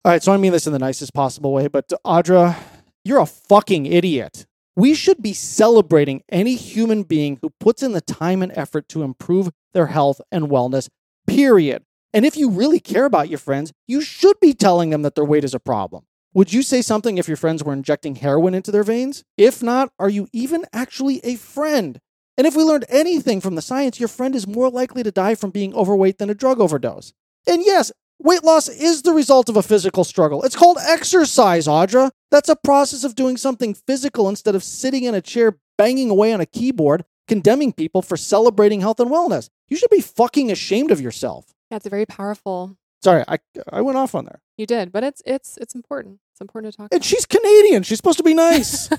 All 0.05 0.13
right, 0.13 0.23
so 0.23 0.31
I 0.31 0.37
mean 0.37 0.53
this 0.53 0.65
in 0.65 0.71
the 0.71 0.79
nicest 0.79 1.13
possible 1.13 1.51
way, 1.51 1.67
but 1.67 1.91
Audra, 2.05 2.55
you're 3.03 3.19
a 3.19 3.25
fucking 3.25 3.85
idiot. 3.85 4.45
We 4.77 4.93
should 4.93 5.21
be 5.21 5.33
celebrating 5.33 6.23
any 6.29 6.55
human 6.55 7.03
being 7.03 7.37
who 7.41 7.49
puts 7.59 7.83
in 7.83 7.91
the 7.91 7.99
time 7.99 8.41
and 8.41 8.53
effort 8.55 8.87
to 8.89 9.03
improve 9.03 9.49
their 9.73 9.87
health 9.87 10.21
and 10.31 10.45
wellness, 10.45 10.87
period. 11.27 11.83
And 12.13 12.25
if 12.25 12.37
you 12.37 12.49
really 12.49 12.79
care 12.79 13.03
about 13.03 13.27
your 13.27 13.39
friends, 13.39 13.73
you 13.87 13.99
should 13.99 14.39
be 14.39 14.53
telling 14.53 14.89
them 14.89 15.01
that 15.01 15.15
their 15.15 15.25
weight 15.25 15.43
is 15.43 15.53
a 15.53 15.59
problem. 15.59 16.05
Would 16.33 16.53
you 16.53 16.63
say 16.63 16.81
something 16.81 17.17
if 17.17 17.27
your 17.27 17.35
friends 17.35 17.61
were 17.61 17.73
injecting 17.73 18.15
heroin 18.15 18.53
into 18.53 18.71
their 18.71 18.85
veins? 18.85 19.25
If 19.35 19.61
not, 19.61 19.91
are 19.99 20.09
you 20.09 20.29
even 20.31 20.65
actually 20.71 21.19
a 21.25 21.35
friend? 21.35 21.99
And 22.37 22.47
if 22.47 22.55
we 22.55 22.63
learned 22.63 22.85
anything 22.87 23.41
from 23.41 23.55
the 23.55 23.61
science, 23.61 23.99
your 23.99 24.07
friend 24.07 24.33
is 24.33 24.47
more 24.47 24.69
likely 24.69 25.03
to 25.03 25.11
die 25.11 25.35
from 25.35 25.49
being 25.49 25.73
overweight 25.73 26.19
than 26.19 26.29
a 26.29 26.35
drug 26.35 26.61
overdose. 26.61 27.11
And 27.45 27.65
yes, 27.65 27.91
weight 28.19 28.43
loss 28.43 28.67
is 28.67 29.01
the 29.01 29.13
result 29.13 29.49
of 29.49 29.57
a 29.57 29.63
physical 29.63 30.03
struggle. 30.03 30.43
It's 30.43 30.55
called 30.55 30.77
exercise, 30.87 31.67
Audra. 31.67 32.11
That's 32.31 32.49
a 32.49 32.55
process 32.55 33.03
of 33.03 33.15
doing 33.15 33.37
something 33.37 33.73
physical 33.73 34.29
instead 34.29 34.55
of 34.55 34.63
sitting 34.63 35.03
in 35.03 35.15
a 35.15 35.21
chair 35.21 35.57
banging 35.77 36.09
away 36.09 36.33
on 36.33 36.41
a 36.41 36.45
keyboard, 36.45 37.05
condemning 37.27 37.73
people 37.73 38.01
for 38.01 38.17
celebrating 38.17 38.81
health 38.81 38.99
and 38.99 39.09
wellness. 39.09 39.49
You 39.69 39.77
should 39.77 39.89
be 39.89 40.01
fucking 40.01 40.51
ashamed 40.51 40.91
of 40.91 41.01
yourself. 41.01 41.53
That's 41.69 41.85
it's 41.85 41.91
very 41.91 42.05
powerful. 42.05 42.75
Sorry, 43.01 43.23
I, 43.27 43.37
I 43.71 43.81
went 43.81 43.97
off 43.97 44.13
on 44.13 44.25
there. 44.25 44.41
You 44.57 44.65
did, 44.65 44.91
but 44.91 45.03
it's 45.03 45.21
it's 45.25 45.57
it's 45.57 45.73
important. 45.73 46.19
It's 46.33 46.41
important 46.41 46.73
to 46.73 46.77
talk 46.77 46.89
And 46.91 47.03
she's 47.03 47.25
Canadian. 47.25 47.83
She's 47.83 47.97
supposed 47.97 48.17
to 48.17 48.23
be 48.23 48.33
nice. 48.33 48.89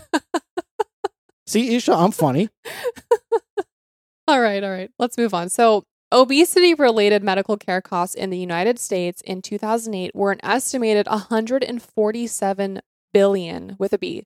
See, 1.47 1.75
Isha, 1.75 1.93
I'm 1.93 2.12
funny. 2.12 2.49
All 4.29 4.41
right, 4.41 4.62
all 4.62 4.71
right. 4.71 4.89
Let's 4.97 5.19
move 5.19 5.35
on. 5.35 5.49
So, 5.49 5.83
Obesity 6.12 6.75
related 6.75 7.23
medical 7.23 7.57
care 7.57 7.81
costs 7.81 8.17
in 8.17 8.31
the 8.31 8.38
United 8.38 8.81
States 8.81 9.23
in 9.23 9.40
2008 9.40 10.12
were 10.12 10.33
an 10.33 10.40
estimated 10.43 11.07
147 11.07 12.81
billion 13.12 13.76
with 13.79 13.93
a 13.93 13.99
B. 13.99 14.25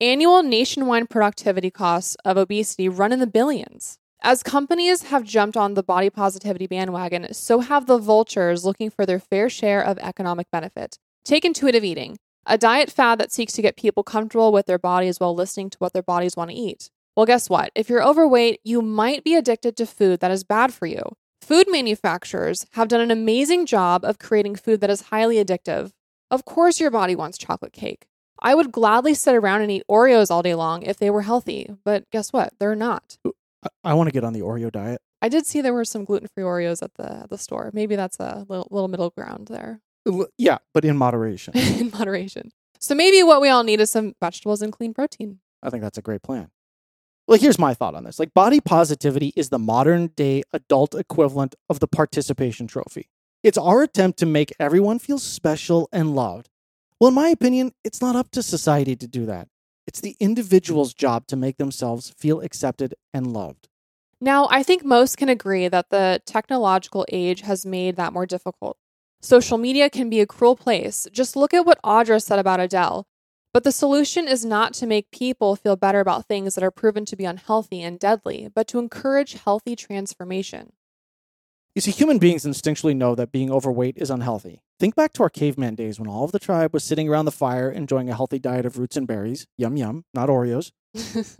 Annual 0.00 0.44
nationwide 0.44 1.10
productivity 1.10 1.72
costs 1.72 2.16
of 2.24 2.36
obesity 2.36 2.88
run 2.88 3.12
in 3.12 3.18
the 3.18 3.26
billions. 3.26 3.98
As 4.22 4.44
companies 4.44 5.04
have 5.04 5.24
jumped 5.24 5.56
on 5.56 5.74
the 5.74 5.82
body 5.82 6.08
positivity 6.08 6.68
bandwagon, 6.68 7.34
so 7.34 7.58
have 7.58 7.86
the 7.86 7.98
vultures 7.98 8.64
looking 8.64 8.88
for 8.88 9.04
their 9.04 9.18
fair 9.18 9.50
share 9.50 9.84
of 9.84 9.98
economic 9.98 10.48
benefit. 10.52 10.98
Take 11.24 11.44
intuitive 11.44 11.82
eating, 11.82 12.18
a 12.46 12.56
diet 12.56 12.92
fad 12.92 13.18
that 13.18 13.32
seeks 13.32 13.54
to 13.54 13.62
get 13.62 13.76
people 13.76 14.04
comfortable 14.04 14.52
with 14.52 14.66
their 14.66 14.78
bodies 14.78 15.18
while 15.18 15.34
listening 15.34 15.70
to 15.70 15.78
what 15.78 15.92
their 15.92 16.02
bodies 16.02 16.36
want 16.36 16.50
to 16.50 16.56
eat. 16.56 16.90
Well, 17.18 17.26
guess 17.26 17.50
what? 17.50 17.72
If 17.74 17.88
you're 17.88 18.04
overweight, 18.04 18.60
you 18.62 18.80
might 18.80 19.24
be 19.24 19.34
addicted 19.34 19.76
to 19.78 19.86
food 19.86 20.20
that 20.20 20.30
is 20.30 20.44
bad 20.44 20.72
for 20.72 20.86
you. 20.86 21.02
Food 21.42 21.66
manufacturers 21.68 22.64
have 22.74 22.86
done 22.86 23.00
an 23.00 23.10
amazing 23.10 23.66
job 23.66 24.04
of 24.04 24.20
creating 24.20 24.54
food 24.54 24.80
that 24.82 24.88
is 24.88 25.00
highly 25.00 25.44
addictive. 25.44 25.90
Of 26.30 26.44
course, 26.44 26.78
your 26.78 26.92
body 26.92 27.16
wants 27.16 27.36
chocolate 27.36 27.72
cake. 27.72 28.06
I 28.40 28.54
would 28.54 28.70
gladly 28.70 29.14
sit 29.14 29.34
around 29.34 29.62
and 29.62 29.70
eat 29.72 29.82
Oreos 29.90 30.30
all 30.30 30.44
day 30.44 30.54
long 30.54 30.82
if 30.84 30.98
they 30.98 31.10
were 31.10 31.22
healthy, 31.22 31.68
but 31.84 32.08
guess 32.12 32.32
what? 32.32 32.52
They're 32.60 32.76
not. 32.76 33.18
I, 33.26 33.68
I 33.82 33.94
want 33.94 34.06
to 34.06 34.12
get 34.12 34.22
on 34.22 34.32
the 34.32 34.42
Oreo 34.42 34.70
diet. 34.70 35.00
I 35.20 35.28
did 35.28 35.44
see 35.44 35.60
there 35.60 35.74
were 35.74 35.84
some 35.84 36.04
gluten 36.04 36.28
free 36.32 36.44
Oreos 36.44 36.84
at 36.84 36.94
the 36.94 37.22
at 37.24 37.30
the 37.30 37.38
store. 37.38 37.72
Maybe 37.74 37.96
that's 37.96 38.20
a 38.20 38.46
little, 38.48 38.68
little 38.70 38.86
middle 38.86 39.10
ground 39.10 39.48
there 39.48 39.80
uh, 40.08 40.26
Yeah, 40.38 40.58
but 40.72 40.84
in 40.84 40.96
moderation. 40.96 41.54
in 41.56 41.90
moderation. 41.90 42.52
So 42.78 42.94
maybe 42.94 43.24
what 43.24 43.40
we 43.40 43.48
all 43.48 43.64
need 43.64 43.80
is 43.80 43.90
some 43.90 44.14
vegetables 44.20 44.62
and 44.62 44.72
clean 44.72 44.94
protein. 44.94 45.40
I 45.64 45.70
think 45.70 45.82
that's 45.82 45.98
a 45.98 46.02
great 46.02 46.22
plan. 46.22 46.52
Well, 47.28 47.38
here's 47.38 47.58
my 47.58 47.74
thought 47.74 47.94
on 47.94 48.04
this. 48.04 48.18
Like, 48.18 48.32
body 48.32 48.58
positivity 48.58 49.34
is 49.36 49.50
the 49.50 49.58
modern 49.58 50.06
day 50.16 50.44
adult 50.54 50.94
equivalent 50.94 51.56
of 51.68 51.78
the 51.78 51.86
participation 51.86 52.66
trophy. 52.66 53.10
It's 53.42 53.58
our 53.58 53.82
attempt 53.82 54.18
to 54.20 54.26
make 54.26 54.54
everyone 54.58 54.98
feel 54.98 55.18
special 55.18 55.90
and 55.92 56.16
loved. 56.16 56.48
Well, 56.98 57.08
in 57.08 57.14
my 57.14 57.28
opinion, 57.28 57.72
it's 57.84 58.00
not 58.00 58.16
up 58.16 58.30
to 58.30 58.42
society 58.42 58.96
to 58.96 59.06
do 59.06 59.26
that. 59.26 59.48
It's 59.86 60.00
the 60.00 60.16
individual's 60.18 60.94
job 60.94 61.26
to 61.26 61.36
make 61.36 61.58
themselves 61.58 62.14
feel 62.16 62.40
accepted 62.40 62.94
and 63.12 63.30
loved. 63.34 63.68
Now, 64.22 64.48
I 64.50 64.62
think 64.62 64.82
most 64.82 65.18
can 65.18 65.28
agree 65.28 65.68
that 65.68 65.90
the 65.90 66.22
technological 66.24 67.04
age 67.12 67.42
has 67.42 67.66
made 67.66 67.96
that 67.96 68.14
more 68.14 68.24
difficult. 68.24 68.78
Social 69.20 69.58
media 69.58 69.90
can 69.90 70.08
be 70.08 70.20
a 70.20 70.26
cruel 70.26 70.56
place. 70.56 71.06
Just 71.12 71.36
look 71.36 71.52
at 71.52 71.66
what 71.66 71.78
Audra 71.82 72.22
said 72.22 72.38
about 72.38 72.58
Adele. 72.58 73.06
But 73.52 73.64
the 73.64 73.72
solution 73.72 74.28
is 74.28 74.44
not 74.44 74.74
to 74.74 74.86
make 74.86 75.10
people 75.10 75.56
feel 75.56 75.76
better 75.76 76.00
about 76.00 76.26
things 76.26 76.54
that 76.54 76.64
are 76.64 76.70
proven 76.70 77.04
to 77.06 77.16
be 77.16 77.24
unhealthy 77.24 77.82
and 77.82 77.98
deadly, 77.98 78.48
but 78.54 78.68
to 78.68 78.78
encourage 78.78 79.34
healthy 79.34 79.74
transformation. 79.74 80.72
You 81.74 81.80
see, 81.80 81.90
human 81.90 82.18
beings 82.18 82.44
instinctually 82.44 82.96
know 82.96 83.14
that 83.14 83.32
being 83.32 83.50
overweight 83.50 83.96
is 83.98 84.10
unhealthy. 84.10 84.62
Think 84.80 84.94
back 84.94 85.12
to 85.14 85.22
our 85.22 85.30
caveman 85.30 85.76
days 85.76 85.98
when 85.98 86.08
all 86.08 86.24
of 86.24 86.32
the 86.32 86.38
tribe 86.38 86.72
was 86.72 86.84
sitting 86.84 87.08
around 87.08 87.24
the 87.24 87.32
fire 87.32 87.70
enjoying 87.70 88.10
a 88.10 88.14
healthy 88.14 88.38
diet 88.38 88.66
of 88.66 88.78
roots 88.78 88.96
and 88.96 89.06
berries. 89.06 89.46
Yum 89.56 89.76
yum, 89.76 90.04
not 90.12 90.28
Oreos. 90.28 90.72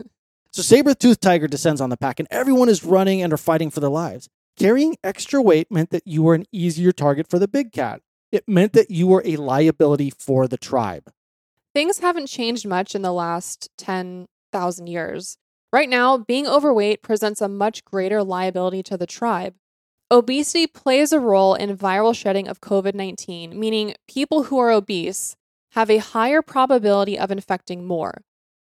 So 0.51 0.63
saber-toothed 0.63 1.21
tiger 1.21 1.47
descends 1.47 1.79
on 1.79 1.91
the 1.91 1.97
pack 1.97 2.19
and 2.19 2.27
everyone 2.31 2.69
is 2.69 2.83
running 2.83 3.21
and 3.21 3.31
are 3.31 3.37
fighting 3.37 3.69
for 3.69 3.81
their 3.81 3.89
lives. 3.89 4.29
Carrying 4.57 4.97
extra 5.03 5.41
weight 5.41 5.71
meant 5.71 5.91
that 5.91 6.07
you 6.07 6.23
were 6.23 6.33
an 6.33 6.45
easier 6.51 6.91
target 6.91 7.29
for 7.29 7.37
the 7.37 7.47
big 7.47 7.71
cat. 7.71 8.01
It 8.31 8.47
meant 8.47 8.73
that 8.73 8.89
you 8.89 9.07
were 9.07 9.21
a 9.25 9.35
liability 9.35 10.09
for 10.09 10.47
the 10.47 10.57
tribe. 10.57 11.11
Things 11.73 11.99
haven't 11.99 12.27
changed 12.27 12.67
much 12.67 12.95
in 12.95 13.03
the 13.03 13.13
last 13.13 13.69
10,000 13.77 14.87
years. 14.87 15.37
Right 15.71 15.89
now, 15.89 16.17
being 16.17 16.47
overweight 16.47 17.03
presents 17.03 17.41
a 17.41 17.47
much 17.47 17.85
greater 17.85 18.23
liability 18.23 18.81
to 18.83 18.97
the 18.97 19.05
tribe. 19.05 19.53
Obesity 20.09 20.65
plays 20.65 21.11
a 21.11 21.19
role 21.19 21.53
in 21.53 21.77
viral 21.77 22.15
shedding 22.15 22.47
of 22.47 22.61
COVID 22.61 22.95
19, 22.95 23.59
meaning 23.59 23.93
people 24.07 24.43
who 24.43 24.57
are 24.57 24.71
obese 24.71 25.35
have 25.73 25.91
a 25.91 25.99
higher 25.99 26.41
probability 26.41 27.19
of 27.19 27.29
infecting 27.29 27.85
more. 27.85 28.23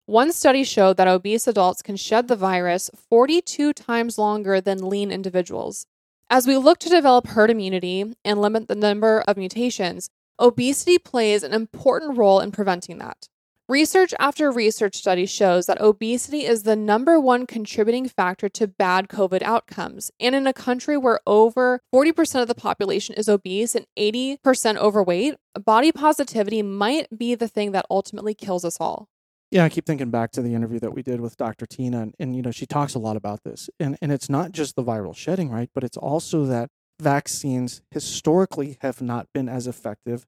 One 0.06 0.32
study 0.32 0.62
showed 0.62 0.97
that 0.99 1.09
obese 1.09 1.49
adults 1.49 1.82
can 1.82 1.97
shed 1.97 2.28
the 2.28 2.37
virus 2.37 2.90
42 3.11 3.73
times 3.73 4.18
longer 4.18 4.61
than 4.61 4.88
lean 4.88 5.11
individuals. 5.11 5.87
As 6.30 6.47
we 6.47 6.56
look 6.56 6.78
to 6.78 6.88
develop 6.88 7.26
herd 7.26 7.50
immunity 7.50 8.14
and 8.25 8.40
limit 8.40 8.68
the 8.68 8.76
number 8.76 9.25
of 9.26 9.37
mutations, 9.37 10.09
obesity 10.42 10.99
plays 10.99 11.44
an 11.44 11.54
important 11.54 12.18
role 12.18 12.40
in 12.40 12.50
preventing 12.50 12.99
that. 12.99 13.28
Research 13.68 14.12
after 14.18 14.50
research 14.50 14.96
study 14.96 15.25
shows 15.25 15.66
that 15.66 15.80
obesity 15.80 16.44
is 16.44 16.64
the 16.64 16.75
number 16.75 17.18
one 17.20 17.46
contributing 17.46 18.08
factor 18.08 18.49
to 18.49 18.66
bad 18.66 19.08
COVID 19.08 19.40
outcomes. 19.40 20.11
And 20.18 20.34
in 20.34 20.49
a 20.49 20.52
country 20.52 20.96
where 20.99 21.20
over 21.26 21.80
40% 21.94 22.42
of 22.42 22.49
the 22.49 22.56
population 22.56 23.14
is 23.14 23.28
obese 23.28 23.76
and 23.76 23.87
80% 23.96 24.76
overweight, 24.76 25.37
body 25.64 25.92
positivity 25.92 26.61
might 26.61 27.06
be 27.16 27.37
the 27.37 27.49
thing 27.49 27.70
that 27.72 27.87
ultimately 27.88 28.34
kills 28.34 28.64
us 28.64 28.78
all. 28.80 29.08
Yeah, 29.52 29.64
I 29.64 29.68
keep 29.68 29.87
thinking 29.87 30.11
back 30.11 30.32
to 30.32 30.42
the 30.42 30.54
interview 30.54 30.80
that 30.80 30.94
we 30.94 31.02
did 31.02 31.20
with 31.20 31.37
Dr. 31.37 31.66
Tina, 31.66 32.00
and, 32.00 32.14
and 32.18 32.34
you 32.34 32.40
know 32.40 32.50
she 32.50 32.64
talks 32.64 32.94
a 32.94 32.99
lot 32.99 33.18
about 33.18 33.44
this, 33.44 33.68
and 33.78 33.99
and 34.00 34.11
it's 34.11 34.30
not 34.30 34.52
just 34.52 34.76
the 34.76 34.82
viral 34.82 35.14
shedding, 35.14 35.50
right? 35.50 35.68
But 35.75 35.84
it's 35.84 35.99
also 35.99 36.46
that 36.46 36.70
vaccines 36.99 37.82
historically 37.90 38.78
have 38.80 39.02
not 39.02 39.26
been 39.34 39.50
as 39.50 39.66
effective 39.66 40.25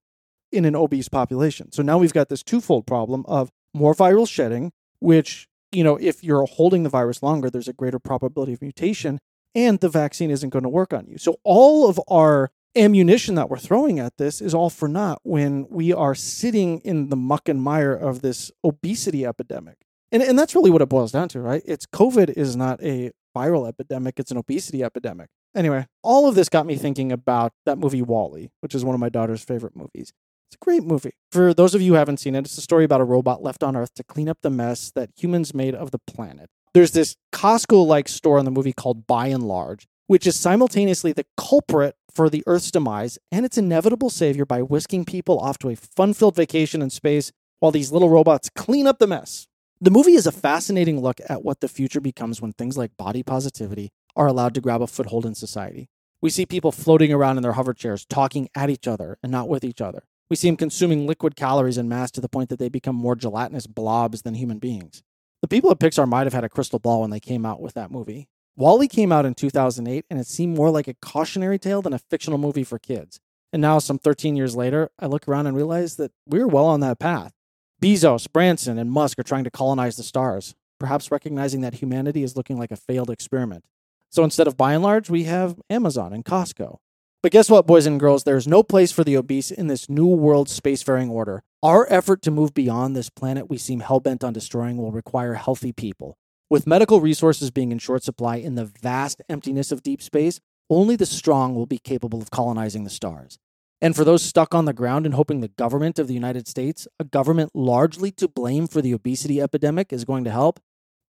in 0.55 0.65
an 0.65 0.75
obese 0.75 1.09
population. 1.09 1.71
So 1.71 1.83
now 1.83 1.97
we've 1.97 2.13
got 2.13 2.29
this 2.29 2.43
twofold 2.43 2.87
problem 2.87 3.25
of 3.27 3.51
more 3.73 3.93
viral 3.93 4.27
shedding, 4.27 4.71
which 4.99 5.47
you 5.71 5.83
know 5.83 5.97
if 5.97 6.23
you're 6.23 6.45
holding 6.45 6.83
the 6.83 6.89
virus 6.89 7.21
longer, 7.21 7.49
there's 7.49 7.67
a 7.67 7.73
greater 7.73 7.99
probability 7.99 8.53
of 8.53 8.61
mutation, 8.61 9.19
and 9.53 9.79
the 9.79 9.89
vaccine 9.89 10.31
isn't 10.31 10.49
going 10.49 10.63
to 10.63 10.69
work 10.69 10.93
on 10.93 11.07
you. 11.07 11.17
So 11.17 11.37
all 11.43 11.89
of 11.89 11.99
our 12.07 12.51
ammunition 12.75 13.35
that 13.35 13.49
we're 13.49 13.57
throwing 13.57 13.99
at 13.99 14.17
this 14.17 14.41
is 14.41 14.53
all 14.53 14.69
for 14.69 14.87
naught 14.87 15.19
when 15.23 15.65
we 15.69 15.93
are 15.93 16.13
sitting 16.13 16.79
in 16.79 17.09
the 17.09 17.15
muck 17.15 17.47
and 17.47 17.61
mire 17.61 17.93
of 17.93 18.21
this 18.21 18.51
obesity 18.63 19.25
epidemic. 19.25 19.77
And, 20.11 20.21
and 20.21 20.37
that's 20.37 20.55
really 20.55 20.71
what 20.71 20.81
it 20.81 20.89
boils 20.89 21.11
down 21.11 21.29
to, 21.29 21.39
right? 21.39 21.63
It's 21.65 21.85
COVID 21.85 22.29
is 22.31 22.55
not 22.55 22.81
a 22.83 23.11
viral 23.35 23.67
epidemic, 23.67 24.19
it's 24.19 24.31
an 24.31 24.37
obesity 24.37 24.83
epidemic. 24.83 25.29
Anyway, 25.55 25.87
all 26.03 26.27
of 26.27 26.35
this 26.35 26.49
got 26.49 26.65
me 26.65 26.75
thinking 26.75 27.11
about 27.11 27.53
that 27.65 27.77
movie 27.77 28.01
WALL-E, 28.01 28.49
which 28.59 28.75
is 28.75 28.83
one 28.83 28.93
of 28.93 28.99
my 28.99 29.09
daughter's 29.09 29.43
favorite 29.43 29.75
movies. 29.75 30.11
It's 30.47 30.55
a 30.61 30.63
great 30.63 30.83
movie. 30.83 31.13
For 31.31 31.53
those 31.53 31.75
of 31.75 31.81
you 31.81 31.93
who 31.93 31.97
haven't 31.97 32.19
seen 32.19 32.35
it, 32.35 32.45
it's 32.45 32.57
a 32.57 32.61
story 32.61 32.85
about 32.85 33.01
a 33.01 33.05
robot 33.05 33.41
left 33.41 33.63
on 33.63 33.75
Earth 33.75 33.93
to 33.95 34.03
clean 34.03 34.29
up 34.29 34.37
the 34.41 34.49
mess 34.49 34.91
that 34.95 35.09
humans 35.17 35.53
made 35.53 35.75
of 35.75 35.91
the 35.91 35.99
planet. 35.99 36.49
There's 36.73 36.91
this 36.91 37.15
Costco 37.33 37.85
like 37.85 38.07
store 38.07 38.37
in 38.37 38.45
the 38.45 38.51
movie 38.51 38.73
called 38.73 39.07
Buy 39.07 39.29
n 39.29 39.41
Large, 39.41 39.87
which 40.07 40.27
is 40.27 40.39
simultaneously 40.39 41.11
the 41.13 41.25
culprit 41.35 41.95
for 42.13 42.29
the 42.29 42.43
Earth's 42.47 42.71
demise 42.71 43.17
and 43.31 43.45
its 43.45 43.57
inevitable 43.57 44.09
savior 44.09 44.45
by 44.45 44.61
whisking 44.61 45.03
people 45.03 45.39
off 45.39 45.57
to 45.59 45.69
a 45.69 45.75
fun 45.75 46.13
filled 46.13 46.35
vacation 46.35 46.81
in 46.81 46.89
space 46.89 47.31
while 47.59 47.71
these 47.71 47.91
little 47.91 48.09
robots 48.09 48.49
clean 48.49 48.87
up 48.87 48.99
the 48.99 49.07
mess. 49.07 49.47
The 49.81 49.91
movie 49.91 50.13
is 50.13 50.27
a 50.27 50.31
fascinating 50.31 51.01
look 51.01 51.19
at 51.27 51.43
what 51.43 51.59
the 51.59 51.67
future 51.67 52.01
becomes 52.01 52.41
when 52.41 52.53
things 52.53 52.77
like 52.77 52.95
body 52.97 53.23
positivity 53.23 53.91
are 54.15 54.27
allowed 54.27 54.53
to 54.55 54.61
grab 54.61 54.81
a 54.81 54.87
foothold 54.87 55.25
in 55.25 55.35
society. 55.35 55.89
We 56.21 56.29
see 56.29 56.45
people 56.45 56.71
floating 56.71 57.11
around 57.11 57.37
in 57.37 57.43
their 57.43 57.53
hover 57.53 57.73
chairs, 57.73 58.05
talking 58.05 58.47
at 58.55 58.69
each 58.69 58.87
other 58.87 59.17
and 59.21 59.31
not 59.31 59.49
with 59.49 59.63
each 59.63 59.81
other. 59.81 60.03
We 60.29 60.35
see 60.35 60.47
them 60.47 60.57
consuming 60.57 61.05
liquid 61.05 61.35
calories 61.35 61.77
in 61.77 61.87
mass 61.87 62.09
to 62.11 62.21
the 62.21 62.29
point 62.29 62.49
that 62.49 62.57
they 62.57 62.69
become 62.69 62.95
more 62.95 63.15
gelatinous 63.15 63.67
blobs 63.67 64.23
than 64.23 64.33
human 64.33 64.57
beings. 64.57 65.03
The 65.41 65.47
people 65.47 65.69
at 65.69 65.79
Pixar 65.79 66.07
might 66.07 66.25
have 66.25 66.33
had 66.33 66.43
a 66.43 66.49
crystal 66.49 66.79
ball 66.79 67.01
when 67.01 67.11
they 67.11 67.19
came 67.19 67.45
out 67.45 67.61
with 67.61 67.75
that 67.75 67.91
movie. 67.91 68.27
WALL-E 68.57 68.87
came 68.87 69.11
out 69.11 69.25
in 69.25 69.35
2008 69.35 70.05
and 70.09 70.19
it 70.19 70.27
seemed 70.27 70.55
more 70.55 70.71
like 70.71 70.87
a 70.87 70.95
cautionary 70.95 71.59
tale 71.59 71.81
than 71.81 71.93
a 71.93 71.99
fictional 71.99 72.39
movie 72.39 72.63
for 72.63 72.79
kids. 72.79 73.19
And 73.53 73.61
now, 73.61 73.79
some 73.79 73.99
13 73.99 74.35
years 74.35 74.55
later, 74.55 74.89
I 74.99 75.05
look 75.05 75.27
around 75.27 75.47
and 75.47 75.55
realize 75.55 75.97
that 75.97 76.11
we're 76.25 76.47
well 76.47 76.65
on 76.65 76.79
that 76.79 76.99
path. 76.99 77.33
Bezos, 77.81 78.31
Branson, 78.31 78.79
and 78.79 78.91
Musk 78.91 79.19
are 79.19 79.23
trying 79.23 79.43
to 79.43 79.51
colonize 79.51 79.97
the 79.97 80.03
stars, 80.03 80.55
perhaps 80.79 81.11
recognizing 81.11 81.61
that 81.61 81.75
humanity 81.75 82.23
is 82.23 82.35
looking 82.35 82.57
like 82.57 82.71
a 82.71 82.75
failed 82.75 83.09
experiment. 83.09 83.63
So 84.09 84.23
instead 84.23 84.47
of 84.47 84.57
by 84.57 84.73
and 84.73 84.83
large, 84.83 85.09
we 85.09 85.25
have 85.25 85.59
Amazon 85.69 86.13
and 86.13 86.25
Costco. 86.25 86.77
But 87.25 87.31
guess 87.31 87.49
what, 87.49 87.65
boys 87.65 87.87
and 87.87 87.99
girls? 87.99 88.23
There's 88.23 88.47
no 88.47 88.61
place 88.61 88.91
for 88.91 89.03
the 89.03 89.17
obese 89.17 89.49
in 89.49 89.65
this 89.65 89.89
new 89.89 90.05
world 90.05 90.47
spacefaring 90.47 91.09
order. 91.09 91.41
Our 91.63 91.91
effort 91.91 92.21
to 92.21 92.29
move 92.29 92.53
beyond 92.53 92.95
this 92.95 93.09
planet 93.09 93.49
we 93.49 93.57
seem 93.57 93.79
hell 93.79 93.99
bent 93.99 94.23
on 94.23 94.31
destroying 94.31 94.77
will 94.77 94.91
require 94.91 95.33
healthy 95.33 95.73
people. 95.73 96.19
With 96.51 96.67
medical 96.67 97.01
resources 97.01 97.49
being 97.49 97.71
in 97.71 97.79
short 97.79 98.03
supply 98.03 98.35
in 98.35 98.53
the 98.53 98.65
vast 98.65 99.23
emptiness 99.27 99.71
of 99.71 99.81
deep 99.81 100.03
space, 100.03 100.39
only 100.69 100.95
the 100.95 101.07
strong 101.07 101.55
will 101.55 101.65
be 101.65 101.79
capable 101.79 102.21
of 102.21 102.29
colonizing 102.29 102.83
the 102.83 102.91
stars. 102.91 103.39
And 103.81 103.95
for 103.95 104.03
those 104.03 104.21
stuck 104.21 104.53
on 104.53 104.65
the 104.65 104.71
ground 104.71 105.07
and 105.07 105.15
hoping 105.15 105.39
the 105.39 105.47
government 105.47 105.97
of 105.97 106.07
the 106.07 106.13
United 106.13 106.47
States, 106.47 106.87
a 106.99 107.03
government 107.03 107.55
largely 107.55 108.11
to 108.11 108.27
blame 108.27 108.67
for 108.67 108.83
the 108.83 108.93
obesity 108.93 109.41
epidemic, 109.41 109.91
is 109.91 110.05
going 110.05 110.25
to 110.25 110.31
help, 110.31 110.59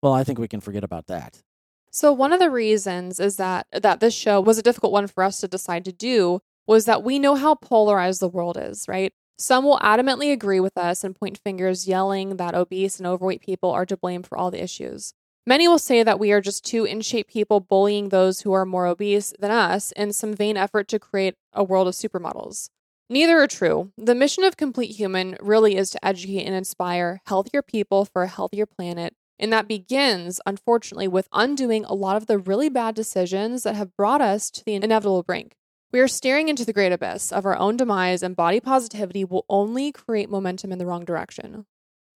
well, 0.02 0.14
I 0.14 0.24
think 0.24 0.38
we 0.38 0.48
can 0.48 0.62
forget 0.62 0.82
about 0.82 1.08
that. 1.08 1.42
So 1.90 2.12
one 2.12 2.32
of 2.32 2.40
the 2.40 2.50
reasons 2.50 3.18
is 3.20 3.36
that 3.36 3.66
that 3.72 4.00
this 4.00 4.14
show 4.14 4.40
was 4.40 4.58
a 4.58 4.62
difficult 4.62 4.92
one 4.92 5.06
for 5.06 5.22
us 5.22 5.40
to 5.40 5.48
decide 5.48 5.84
to 5.86 5.92
do 5.92 6.40
was 6.66 6.84
that 6.84 7.02
we 7.02 7.18
know 7.18 7.36
how 7.36 7.54
polarized 7.54 8.20
the 8.20 8.28
world 8.28 8.58
is, 8.60 8.86
right? 8.88 9.12
Some 9.38 9.64
will 9.64 9.78
adamantly 9.78 10.32
agree 10.32 10.60
with 10.60 10.76
us 10.76 11.04
and 11.04 11.14
point 11.14 11.38
fingers 11.38 11.86
yelling 11.86 12.36
that 12.36 12.54
obese 12.54 12.98
and 12.98 13.06
overweight 13.06 13.42
people 13.42 13.70
are 13.70 13.86
to 13.86 13.96
blame 13.96 14.22
for 14.22 14.36
all 14.36 14.50
the 14.50 14.62
issues. 14.62 15.12
Many 15.46 15.68
will 15.68 15.78
say 15.78 16.02
that 16.02 16.18
we 16.18 16.32
are 16.32 16.40
just 16.40 16.64
two 16.64 16.84
in 16.84 17.02
shape 17.02 17.28
people 17.28 17.60
bullying 17.60 18.08
those 18.08 18.40
who 18.40 18.52
are 18.52 18.66
more 18.66 18.86
obese 18.86 19.32
than 19.38 19.52
us 19.52 19.92
in 19.92 20.12
some 20.12 20.34
vain 20.34 20.56
effort 20.56 20.88
to 20.88 20.98
create 20.98 21.34
a 21.52 21.62
world 21.62 21.86
of 21.86 21.94
supermodels. 21.94 22.70
Neither 23.08 23.38
are 23.38 23.46
true. 23.46 23.92
The 23.96 24.16
mission 24.16 24.42
of 24.42 24.56
Complete 24.56 24.96
Human 24.96 25.36
really 25.40 25.76
is 25.76 25.90
to 25.90 26.04
educate 26.04 26.44
and 26.44 26.54
inspire 26.54 27.20
healthier 27.26 27.62
people 27.62 28.04
for 28.04 28.24
a 28.24 28.28
healthier 28.28 28.66
planet. 28.66 29.14
And 29.38 29.52
that 29.52 29.68
begins, 29.68 30.40
unfortunately, 30.46 31.08
with 31.08 31.28
undoing 31.32 31.84
a 31.84 31.94
lot 31.94 32.16
of 32.16 32.26
the 32.26 32.38
really 32.38 32.68
bad 32.68 32.94
decisions 32.94 33.62
that 33.64 33.76
have 33.76 33.94
brought 33.96 34.20
us 34.20 34.50
to 34.50 34.64
the 34.64 34.74
inevitable 34.74 35.22
brink. 35.22 35.56
We 35.92 36.00
are 36.00 36.08
staring 36.08 36.48
into 36.48 36.64
the 36.64 36.72
great 36.72 36.92
abyss 36.92 37.32
of 37.32 37.46
our 37.46 37.56
own 37.56 37.76
demise, 37.76 38.22
and 38.22 38.34
body 38.34 38.60
positivity 38.60 39.24
will 39.24 39.44
only 39.48 39.92
create 39.92 40.30
momentum 40.30 40.72
in 40.72 40.78
the 40.78 40.86
wrong 40.86 41.04
direction. 41.04 41.66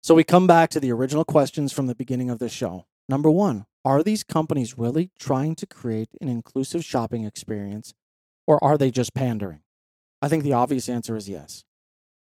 So 0.03 0.15
we 0.15 0.25
come 0.25 0.47
back 0.47 0.71
to 0.71 0.81
the 0.81 0.93
original 0.93 1.25
questions 1.25 1.73
from 1.73 1.87
the 1.87 1.95
beginning 1.95 2.31
of 2.31 2.39
the 2.39 2.49
show. 2.49 2.87
Number 3.09 3.31
one, 3.31 3.67
are 3.85 4.03
these 4.03 4.25
companies 4.25 4.79
really 4.79 5.11
trying 5.19 5.55
to 5.57 5.67
create 5.67 6.11
an 6.21 6.29
inclusive 6.29 6.85
shopping 6.85 7.25
experience 7.25 7.95
or 8.47 8.63
are 8.63 8.79
they 8.79 8.91
just 8.91 9.15
pandering? 9.15 9.61
I 10.23 10.29
think 10.29 10.45
the 10.45 10.53
obvious 10.53 10.89
answer 10.89 11.17
is 11.17 11.29
yes. 11.29 11.65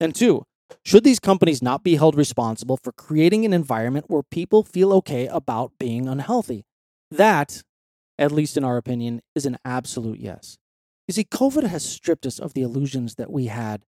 And 0.01 0.15
two, 0.15 0.45
should 0.85 1.05
these 1.05 1.21
companies 1.21 1.63
not 1.63 1.85
be 1.85 1.97
held 1.97 2.17
responsible 2.17 2.77
for 2.77 2.93
creating 2.93 3.45
an 3.45 3.53
environment 3.53 4.07
where 4.09 4.23
people 4.23 4.63
feel 4.63 4.93
okay 4.95 5.27
about 5.27 5.73
being 5.79 6.09
unhealthy? 6.09 6.65
That, 7.11 7.63
at 8.19 8.33
least 8.33 8.57
in 8.57 8.65
our 8.65 8.77
opinion, 8.77 9.23
is 9.35 9.47
an 9.47 9.59
absolute 9.65 10.21
yes. 10.21 10.59
You 11.07 11.15
see, 11.15 11.25
COVID 11.25 11.65
has 11.65 11.85
stripped 11.89 12.27
us 12.27 12.39
of 12.39 12.53
the 12.53 12.63
illusions 12.63 13.15
that 13.15 13.31
we 13.31 13.47
had 13.47 13.85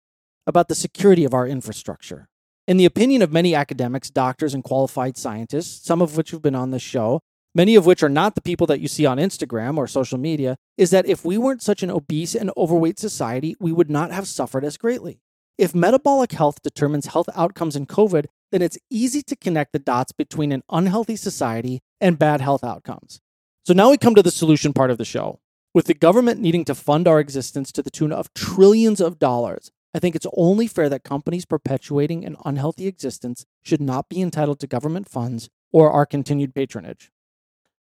about 0.45 0.67
the 0.67 0.75
security 0.75 1.25
of 1.25 1.33
our 1.33 1.47
infrastructure. 1.47 2.27
In 2.67 2.77
the 2.77 2.85
opinion 2.85 3.21
of 3.21 3.31
many 3.31 3.55
academics, 3.55 4.09
doctors, 4.09 4.53
and 4.53 4.63
qualified 4.63 5.17
scientists, 5.17 5.85
some 5.85 6.01
of 6.01 6.15
which 6.15 6.31
have 6.31 6.41
been 6.41 6.55
on 6.55 6.71
this 6.71 6.81
show, 6.81 7.21
many 7.55 7.75
of 7.75 7.85
which 7.85 8.03
are 8.03 8.09
not 8.09 8.35
the 8.35 8.41
people 8.41 8.67
that 8.67 8.79
you 8.79 8.87
see 8.87 9.05
on 9.05 9.17
Instagram 9.17 9.77
or 9.77 9.87
social 9.87 10.17
media, 10.17 10.57
is 10.77 10.91
that 10.91 11.07
if 11.07 11.25
we 11.25 11.37
weren't 11.37 11.63
such 11.63 11.81
an 11.81 11.89
obese 11.89 12.35
and 12.35 12.51
overweight 12.55 12.99
society, 12.99 13.55
we 13.59 13.71
would 13.71 13.89
not 13.89 14.11
have 14.11 14.27
suffered 14.27 14.63
as 14.63 14.77
greatly. 14.77 15.19
If 15.57 15.73
metabolic 15.73 16.33
health 16.33 16.61
determines 16.61 17.07
health 17.07 17.29
outcomes 17.35 17.75
in 17.75 17.87
COVID, 17.87 18.27
then 18.51 18.61
it's 18.61 18.77
easy 18.91 19.23
to 19.23 19.35
connect 19.35 19.73
the 19.73 19.79
dots 19.79 20.11
between 20.11 20.51
an 20.51 20.61
unhealthy 20.69 21.15
society 21.15 21.81
and 21.99 22.19
bad 22.19 22.41
health 22.41 22.63
outcomes. 22.63 23.21
So 23.65 23.73
now 23.73 23.89
we 23.89 23.97
come 23.97 24.13
to 24.13 24.21
the 24.21 24.29
solution 24.29 24.71
part 24.71 24.91
of 24.91 24.99
the 24.99 25.05
show. 25.05 25.39
With 25.73 25.87
the 25.87 25.95
government 25.95 26.39
needing 26.39 26.63
to 26.65 26.75
fund 26.75 27.07
our 27.07 27.19
existence 27.19 27.71
to 27.71 27.81
the 27.81 27.89
tune 27.89 28.11
of 28.11 28.31
trillions 28.35 29.01
of 29.01 29.17
dollars, 29.17 29.71
I 29.95 29.99
think 29.99 30.15
it's 30.15 30.27
only 30.37 30.67
fair 30.67 30.89
that 30.89 31.03
companies 31.03 31.45
perpetuating 31.45 32.23
an 32.23 32.37
unhealthy 32.45 32.85
existence 32.85 33.43
should 33.63 33.81
not 33.81 34.09
be 34.09 34.21
entitled 34.21 34.59
to 34.59 34.67
government 34.67 35.09
funds 35.09 35.49
or 35.71 35.91
our 35.91 36.05
continued 36.05 36.53
patronage. 36.53 37.11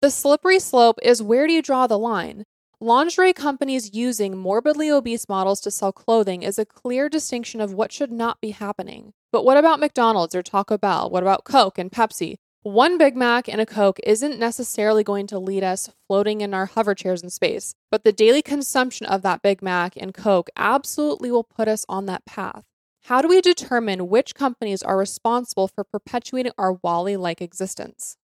The 0.01 0.11
slippery 0.11 0.59
slope 0.59 0.99
is 1.01 1.23
where 1.23 1.47
do 1.47 1.53
you 1.53 1.63
draw 1.63 1.87
the 1.87 1.97
line? 1.97 2.45
Lingerie 2.83 3.31
companies 3.31 3.93
using 3.93 4.37
morbidly 4.37 4.91
obese 4.91 5.29
models 5.29 5.61
to 5.61 5.71
sell 5.71 5.93
clothing 5.93 6.43
is 6.43 6.59
a 6.59 6.65
clear 6.65 7.07
distinction 7.07 7.61
of 7.61 7.73
what 7.73 7.93
should 7.93 8.11
not 8.11 8.41
be 8.41 8.49
happening. 8.49 9.13
But 9.31 9.45
what 9.45 9.55
about 9.55 9.79
McDonald's 9.79 10.35
or 10.35 10.43
Taco 10.43 10.77
Bell? 10.77 11.09
What 11.09 11.23
about 11.23 11.45
Coke 11.45 11.77
and 11.77 11.89
Pepsi? 11.89 12.39
One 12.61 12.97
Big 12.97 13.15
Mac 13.15 13.47
and 13.47 13.61
a 13.61 13.65
Coke 13.65 14.01
isn't 14.03 14.37
necessarily 14.37 15.01
going 15.01 15.27
to 15.27 15.39
lead 15.39 15.63
us 15.63 15.91
floating 16.09 16.41
in 16.41 16.53
our 16.53 16.65
hover 16.65 16.93
chairs 16.93 17.23
in 17.23 17.29
space, 17.29 17.73
but 17.89 18.03
the 18.03 18.11
daily 18.11 18.41
consumption 18.41 19.07
of 19.07 19.21
that 19.21 19.41
Big 19.41 19.61
Mac 19.61 19.93
and 19.95 20.13
Coke 20.13 20.49
absolutely 20.57 21.31
will 21.31 21.45
put 21.45 21.69
us 21.69 21.85
on 21.87 22.05
that 22.07 22.25
path. 22.25 22.65
How 23.03 23.21
do 23.21 23.29
we 23.29 23.39
determine 23.39 24.09
which 24.09 24.35
companies 24.35 24.83
are 24.83 24.97
responsible 24.97 25.69
for 25.69 25.85
perpetuating 25.85 26.51
our 26.57 26.73
WALL-E 26.83 27.15
like 27.15 27.41
existence? 27.41 28.17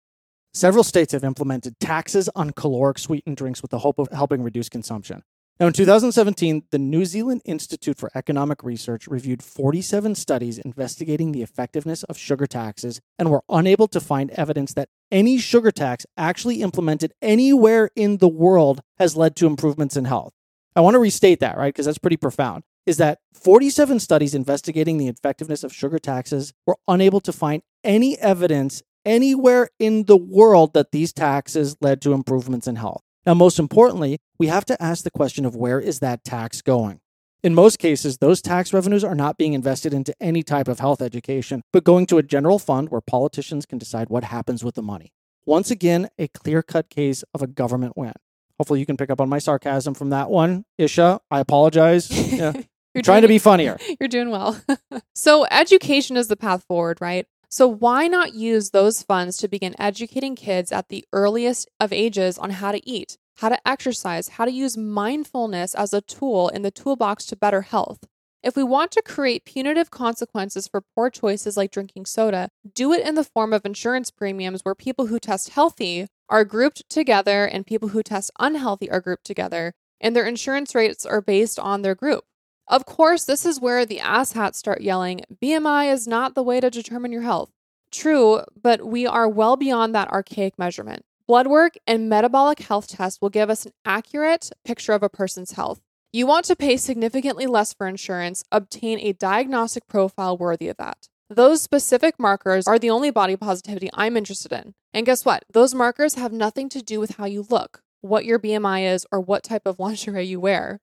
Several 0.56 0.84
states 0.84 1.12
have 1.12 1.22
implemented 1.22 1.78
taxes 1.80 2.30
on 2.34 2.50
caloric 2.50 2.98
sweetened 2.98 3.36
drinks 3.36 3.60
with 3.60 3.70
the 3.70 3.80
hope 3.80 3.98
of 3.98 4.08
helping 4.10 4.42
reduce 4.42 4.70
consumption. 4.70 5.22
Now, 5.60 5.66
in 5.66 5.74
2017, 5.74 6.62
the 6.70 6.78
New 6.78 7.04
Zealand 7.04 7.42
Institute 7.44 7.98
for 7.98 8.10
Economic 8.14 8.64
Research 8.64 9.06
reviewed 9.06 9.42
47 9.42 10.14
studies 10.14 10.56
investigating 10.56 11.32
the 11.32 11.42
effectiveness 11.42 12.04
of 12.04 12.16
sugar 12.16 12.46
taxes 12.46 13.02
and 13.18 13.30
were 13.30 13.42
unable 13.50 13.86
to 13.88 14.00
find 14.00 14.30
evidence 14.30 14.72
that 14.72 14.88
any 15.12 15.36
sugar 15.36 15.70
tax 15.70 16.06
actually 16.16 16.62
implemented 16.62 17.12
anywhere 17.20 17.90
in 17.94 18.16
the 18.16 18.26
world 18.26 18.80
has 18.98 19.14
led 19.14 19.36
to 19.36 19.46
improvements 19.46 19.94
in 19.94 20.06
health. 20.06 20.32
I 20.74 20.80
want 20.80 20.94
to 20.94 21.00
restate 21.00 21.40
that, 21.40 21.58
right? 21.58 21.74
Because 21.74 21.84
that's 21.84 21.98
pretty 21.98 22.16
profound. 22.16 22.64
Is 22.86 22.96
that 22.96 23.18
47 23.34 24.00
studies 24.00 24.34
investigating 24.34 24.96
the 24.96 25.08
effectiveness 25.08 25.62
of 25.62 25.74
sugar 25.74 25.98
taxes 25.98 26.54
were 26.64 26.78
unable 26.88 27.20
to 27.20 27.32
find 27.32 27.60
any 27.84 28.16
evidence 28.18 28.82
anywhere 29.06 29.70
in 29.78 30.04
the 30.04 30.16
world 30.16 30.74
that 30.74 30.92
these 30.92 31.12
taxes 31.12 31.76
led 31.80 32.02
to 32.02 32.12
improvements 32.12 32.66
in 32.66 32.76
health. 32.76 33.02
Now, 33.24 33.34
most 33.34 33.58
importantly, 33.58 34.18
we 34.38 34.48
have 34.48 34.66
to 34.66 34.82
ask 34.82 35.04
the 35.04 35.10
question 35.10 35.46
of 35.46 35.56
where 35.56 35.80
is 35.80 36.00
that 36.00 36.24
tax 36.24 36.60
going? 36.60 37.00
In 37.42 37.54
most 37.54 37.78
cases, 37.78 38.18
those 38.18 38.42
tax 38.42 38.72
revenues 38.72 39.04
are 39.04 39.14
not 39.14 39.38
being 39.38 39.52
invested 39.52 39.94
into 39.94 40.14
any 40.20 40.42
type 40.42 40.68
of 40.68 40.80
health 40.80 41.00
education, 41.00 41.62
but 41.72 41.84
going 41.84 42.06
to 42.06 42.18
a 42.18 42.22
general 42.22 42.58
fund 42.58 42.88
where 42.88 43.00
politicians 43.00 43.66
can 43.66 43.78
decide 43.78 44.08
what 44.08 44.24
happens 44.24 44.64
with 44.64 44.74
the 44.74 44.82
money. 44.82 45.12
Once 45.44 45.70
again, 45.70 46.08
a 46.18 46.28
clear 46.28 46.62
cut 46.62 46.90
case 46.90 47.22
of 47.32 47.42
a 47.42 47.46
government 47.46 47.96
win. 47.96 48.12
Hopefully, 48.58 48.80
you 48.80 48.86
can 48.86 48.96
pick 48.96 49.10
up 49.10 49.20
on 49.20 49.28
my 49.28 49.38
sarcasm 49.38 49.94
from 49.94 50.10
that 50.10 50.30
one. 50.30 50.64
Isha, 50.78 51.20
I 51.30 51.40
apologize. 51.40 52.10
Yeah. 52.36 52.52
You're 52.94 53.02
trying 53.02 53.20
doing, 53.20 53.28
to 53.28 53.34
be 53.34 53.38
funnier. 53.38 53.76
You're 54.00 54.08
doing 54.08 54.30
well. 54.30 54.58
so, 55.14 55.46
education 55.50 56.16
is 56.16 56.28
the 56.28 56.36
path 56.36 56.64
forward, 56.64 56.98
right? 57.02 57.26
So, 57.56 57.66
why 57.66 58.06
not 58.06 58.34
use 58.34 58.68
those 58.68 59.02
funds 59.02 59.38
to 59.38 59.48
begin 59.48 59.74
educating 59.80 60.36
kids 60.36 60.70
at 60.70 60.90
the 60.90 61.06
earliest 61.10 61.70
of 61.80 61.90
ages 61.90 62.36
on 62.36 62.50
how 62.50 62.70
to 62.70 62.86
eat, 62.86 63.16
how 63.38 63.48
to 63.48 63.58
exercise, 63.66 64.28
how 64.28 64.44
to 64.44 64.52
use 64.52 64.76
mindfulness 64.76 65.74
as 65.74 65.94
a 65.94 66.02
tool 66.02 66.50
in 66.50 66.60
the 66.60 66.70
toolbox 66.70 67.24
to 67.24 67.34
better 67.34 67.62
health? 67.62 68.00
If 68.42 68.56
we 68.56 68.62
want 68.62 68.90
to 68.90 69.00
create 69.00 69.46
punitive 69.46 69.90
consequences 69.90 70.68
for 70.68 70.82
poor 70.94 71.08
choices 71.08 71.56
like 71.56 71.70
drinking 71.70 72.04
soda, 72.04 72.50
do 72.74 72.92
it 72.92 73.08
in 73.08 73.14
the 73.14 73.24
form 73.24 73.54
of 73.54 73.64
insurance 73.64 74.10
premiums 74.10 74.60
where 74.60 74.74
people 74.74 75.06
who 75.06 75.18
test 75.18 75.48
healthy 75.48 76.08
are 76.28 76.44
grouped 76.44 76.86
together 76.90 77.46
and 77.46 77.66
people 77.66 77.88
who 77.88 78.02
test 78.02 78.30
unhealthy 78.38 78.90
are 78.90 79.00
grouped 79.00 79.24
together, 79.24 79.72
and 79.98 80.14
their 80.14 80.26
insurance 80.26 80.74
rates 80.74 81.06
are 81.06 81.22
based 81.22 81.58
on 81.58 81.80
their 81.80 81.94
group. 81.94 82.26
Of 82.68 82.84
course, 82.84 83.24
this 83.24 83.46
is 83.46 83.60
where 83.60 83.86
the 83.86 83.98
asshats 83.98 84.56
start 84.56 84.80
yelling 84.80 85.20
BMI 85.40 85.92
is 85.92 86.08
not 86.08 86.34
the 86.34 86.42
way 86.42 86.58
to 86.58 86.68
determine 86.68 87.12
your 87.12 87.22
health. 87.22 87.50
True, 87.92 88.42
but 88.60 88.84
we 88.84 89.06
are 89.06 89.28
well 89.28 89.56
beyond 89.56 89.94
that 89.94 90.10
archaic 90.10 90.58
measurement. 90.58 91.04
Blood 91.28 91.46
work 91.46 91.74
and 91.86 92.08
metabolic 92.08 92.60
health 92.60 92.88
tests 92.88 93.20
will 93.20 93.30
give 93.30 93.50
us 93.50 93.66
an 93.66 93.72
accurate 93.84 94.50
picture 94.64 94.92
of 94.92 95.02
a 95.02 95.08
person's 95.08 95.52
health. 95.52 95.80
You 96.12 96.26
want 96.26 96.44
to 96.46 96.56
pay 96.56 96.76
significantly 96.76 97.46
less 97.46 97.72
for 97.72 97.86
insurance, 97.86 98.42
obtain 98.50 98.98
a 99.00 99.12
diagnostic 99.12 99.86
profile 99.86 100.36
worthy 100.36 100.68
of 100.68 100.76
that. 100.78 101.08
Those 101.28 101.62
specific 101.62 102.18
markers 102.18 102.66
are 102.66 102.78
the 102.78 102.90
only 102.90 103.10
body 103.10 103.36
positivity 103.36 103.90
I'm 103.92 104.16
interested 104.16 104.52
in. 104.52 104.74
And 104.92 105.06
guess 105.06 105.24
what? 105.24 105.44
Those 105.52 105.74
markers 105.74 106.14
have 106.14 106.32
nothing 106.32 106.68
to 106.70 106.82
do 106.82 107.00
with 107.00 107.16
how 107.16 107.26
you 107.26 107.46
look, 107.48 107.82
what 108.00 108.24
your 108.24 108.38
BMI 108.38 108.92
is, 108.92 109.06
or 109.12 109.20
what 109.20 109.42
type 109.42 109.66
of 109.66 109.78
lingerie 109.80 110.26
you 110.26 110.40
wear. 110.40 110.80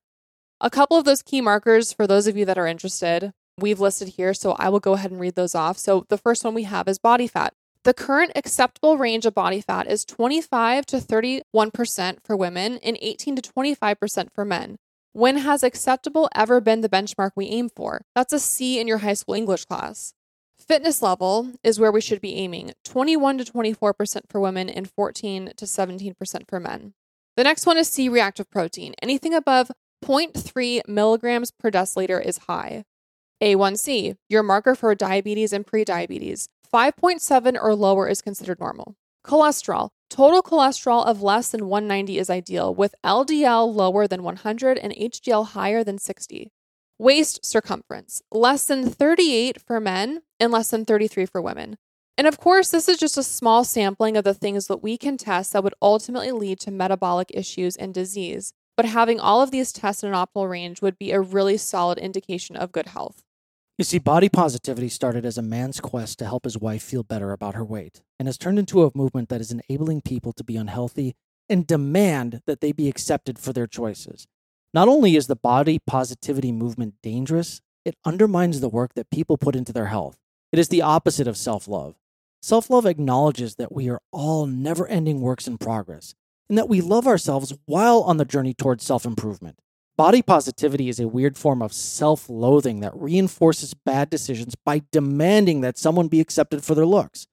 A 0.60 0.70
couple 0.70 0.96
of 0.96 1.04
those 1.04 1.22
key 1.22 1.40
markers 1.40 1.92
for 1.92 2.06
those 2.06 2.26
of 2.26 2.36
you 2.36 2.44
that 2.44 2.58
are 2.58 2.66
interested, 2.66 3.32
we've 3.58 3.80
listed 3.80 4.08
here, 4.08 4.32
so 4.32 4.52
I 4.52 4.68
will 4.68 4.80
go 4.80 4.92
ahead 4.94 5.10
and 5.10 5.20
read 5.20 5.34
those 5.34 5.54
off. 5.54 5.78
So 5.78 6.06
the 6.08 6.18
first 6.18 6.44
one 6.44 6.54
we 6.54 6.62
have 6.62 6.88
is 6.88 6.98
body 6.98 7.26
fat. 7.26 7.54
The 7.82 7.92
current 7.92 8.32
acceptable 8.34 8.96
range 8.96 9.26
of 9.26 9.34
body 9.34 9.60
fat 9.60 9.86
is 9.86 10.04
25 10.06 10.86
to 10.86 10.96
31% 10.96 12.18
for 12.24 12.36
women 12.36 12.78
and 12.82 12.96
18 13.02 13.36
to 13.36 13.42
25% 13.42 14.28
for 14.32 14.44
men. 14.44 14.76
When 15.12 15.38
has 15.38 15.62
acceptable 15.62 16.28
ever 16.34 16.60
been 16.60 16.80
the 16.80 16.88
benchmark 16.88 17.32
we 17.36 17.46
aim 17.46 17.68
for? 17.68 18.02
That's 18.14 18.32
a 18.32 18.40
C 18.40 18.80
in 18.80 18.88
your 18.88 18.98
high 18.98 19.12
school 19.12 19.34
English 19.34 19.66
class. 19.66 20.14
Fitness 20.58 21.02
level 21.02 21.52
is 21.62 21.78
where 21.78 21.92
we 21.92 22.00
should 22.00 22.22
be 22.22 22.36
aiming 22.36 22.72
21 22.84 23.38
to 23.38 23.44
24% 23.44 24.22
for 24.30 24.40
women 24.40 24.70
and 24.70 24.90
14 24.90 25.52
to 25.56 25.64
17% 25.66 26.48
for 26.48 26.58
men. 26.58 26.94
The 27.36 27.44
next 27.44 27.66
one 27.66 27.76
is 27.76 27.88
C 27.88 28.08
reactive 28.08 28.50
protein. 28.50 28.94
Anything 29.02 29.34
above 29.34 29.70
0.3 30.04 30.82
milligrams 30.86 31.50
per 31.50 31.70
deciliter 31.70 32.22
is 32.24 32.38
high. 32.46 32.84
A1C, 33.42 34.16
your 34.28 34.42
marker 34.42 34.74
for 34.74 34.94
diabetes 34.94 35.52
and 35.52 35.66
prediabetes. 35.66 36.48
5.7 36.72 37.56
or 37.60 37.74
lower 37.74 38.08
is 38.08 38.20
considered 38.20 38.60
normal. 38.60 38.96
Cholesterol. 39.26 39.90
Total 40.10 40.42
cholesterol 40.42 41.06
of 41.06 41.22
less 41.22 41.50
than 41.50 41.68
190 41.68 42.18
is 42.18 42.28
ideal, 42.28 42.74
with 42.74 42.94
LDL 43.04 43.74
lower 43.74 44.06
than 44.06 44.22
100 44.22 44.78
and 44.78 44.92
HDL 44.92 45.48
higher 45.48 45.82
than 45.82 45.98
60. 45.98 46.52
Waist 46.98 47.44
circumference. 47.44 48.22
Less 48.30 48.66
than 48.66 48.90
38 48.90 49.60
for 49.60 49.80
men 49.80 50.22
and 50.38 50.52
less 50.52 50.70
than 50.70 50.84
33 50.84 51.26
for 51.26 51.40
women. 51.40 51.78
And 52.18 52.26
of 52.26 52.38
course, 52.38 52.70
this 52.70 52.88
is 52.88 52.98
just 52.98 53.18
a 53.18 53.22
small 53.22 53.64
sampling 53.64 54.16
of 54.16 54.24
the 54.24 54.34
things 54.34 54.66
that 54.66 54.82
we 54.82 54.98
can 54.98 55.16
test 55.16 55.52
that 55.52 55.64
would 55.64 55.74
ultimately 55.82 56.30
lead 56.30 56.60
to 56.60 56.70
metabolic 56.70 57.30
issues 57.32 57.74
and 57.74 57.92
disease 57.92 58.52
but 58.76 58.86
having 58.86 59.20
all 59.20 59.42
of 59.42 59.50
these 59.50 59.72
tests 59.72 60.02
in 60.02 60.08
an 60.08 60.14
optimal 60.14 60.48
range 60.48 60.82
would 60.82 60.98
be 60.98 61.12
a 61.12 61.20
really 61.20 61.56
solid 61.56 61.98
indication 61.98 62.56
of 62.56 62.72
good 62.72 62.86
health. 62.88 63.22
You 63.76 63.84
see, 63.84 63.98
body 63.98 64.28
positivity 64.28 64.88
started 64.88 65.26
as 65.26 65.36
a 65.36 65.42
man's 65.42 65.80
quest 65.80 66.18
to 66.20 66.26
help 66.26 66.44
his 66.44 66.56
wife 66.56 66.82
feel 66.82 67.02
better 67.02 67.32
about 67.32 67.56
her 67.56 67.64
weight 67.64 68.02
and 68.18 68.28
has 68.28 68.38
turned 68.38 68.58
into 68.58 68.84
a 68.84 68.92
movement 68.94 69.28
that 69.30 69.40
is 69.40 69.52
enabling 69.52 70.02
people 70.02 70.32
to 70.34 70.44
be 70.44 70.56
unhealthy 70.56 71.16
and 71.48 71.66
demand 71.66 72.40
that 72.46 72.60
they 72.60 72.70
be 72.70 72.88
accepted 72.88 73.38
for 73.38 73.52
their 73.52 73.66
choices. 73.66 74.26
Not 74.72 74.88
only 74.88 75.16
is 75.16 75.26
the 75.26 75.36
body 75.36 75.80
positivity 75.86 76.52
movement 76.52 76.94
dangerous, 77.02 77.60
it 77.84 77.96
undermines 78.04 78.60
the 78.60 78.68
work 78.68 78.94
that 78.94 79.10
people 79.10 79.36
put 79.36 79.56
into 79.56 79.72
their 79.72 79.86
health. 79.86 80.18
It 80.52 80.58
is 80.58 80.68
the 80.68 80.82
opposite 80.82 81.26
of 81.26 81.36
self 81.36 81.66
love. 81.66 81.96
Self 82.42 82.70
love 82.70 82.86
acknowledges 82.86 83.56
that 83.56 83.72
we 83.72 83.88
are 83.88 84.00
all 84.12 84.46
never 84.46 84.86
ending 84.86 85.20
works 85.20 85.48
in 85.48 85.58
progress 85.58 86.14
and 86.48 86.58
that 86.58 86.68
we 86.68 86.80
love 86.80 87.06
ourselves 87.06 87.54
while 87.66 88.00
on 88.02 88.16
the 88.16 88.24
journey 88.24 88.54
towards 88.54 88.84
self 88.84 89.04
improvement. 89.04 89.58
Body 89.96 90.22
positivity 90.22 90.88
is 90.88 90.98
a 90.98 91.06
weird 91.06 91.38
form 91.38 91.62
of 91.62 91.72
self 91.72 92.28
loathing 92.28 92.80
that 92.80 92.96
reinforces 92.96 93.74
bad 93.74 94.10
decisions 94.10 94.54
by 94.64 94.82
demanding 94.90 95.60
that 95.60 95.78
someone 95.78 96.08
be 96.08 96.20
accepted 96.20 96.64
for 96.64 96.74
their 96.74 96.86
looks. 96.86 97.26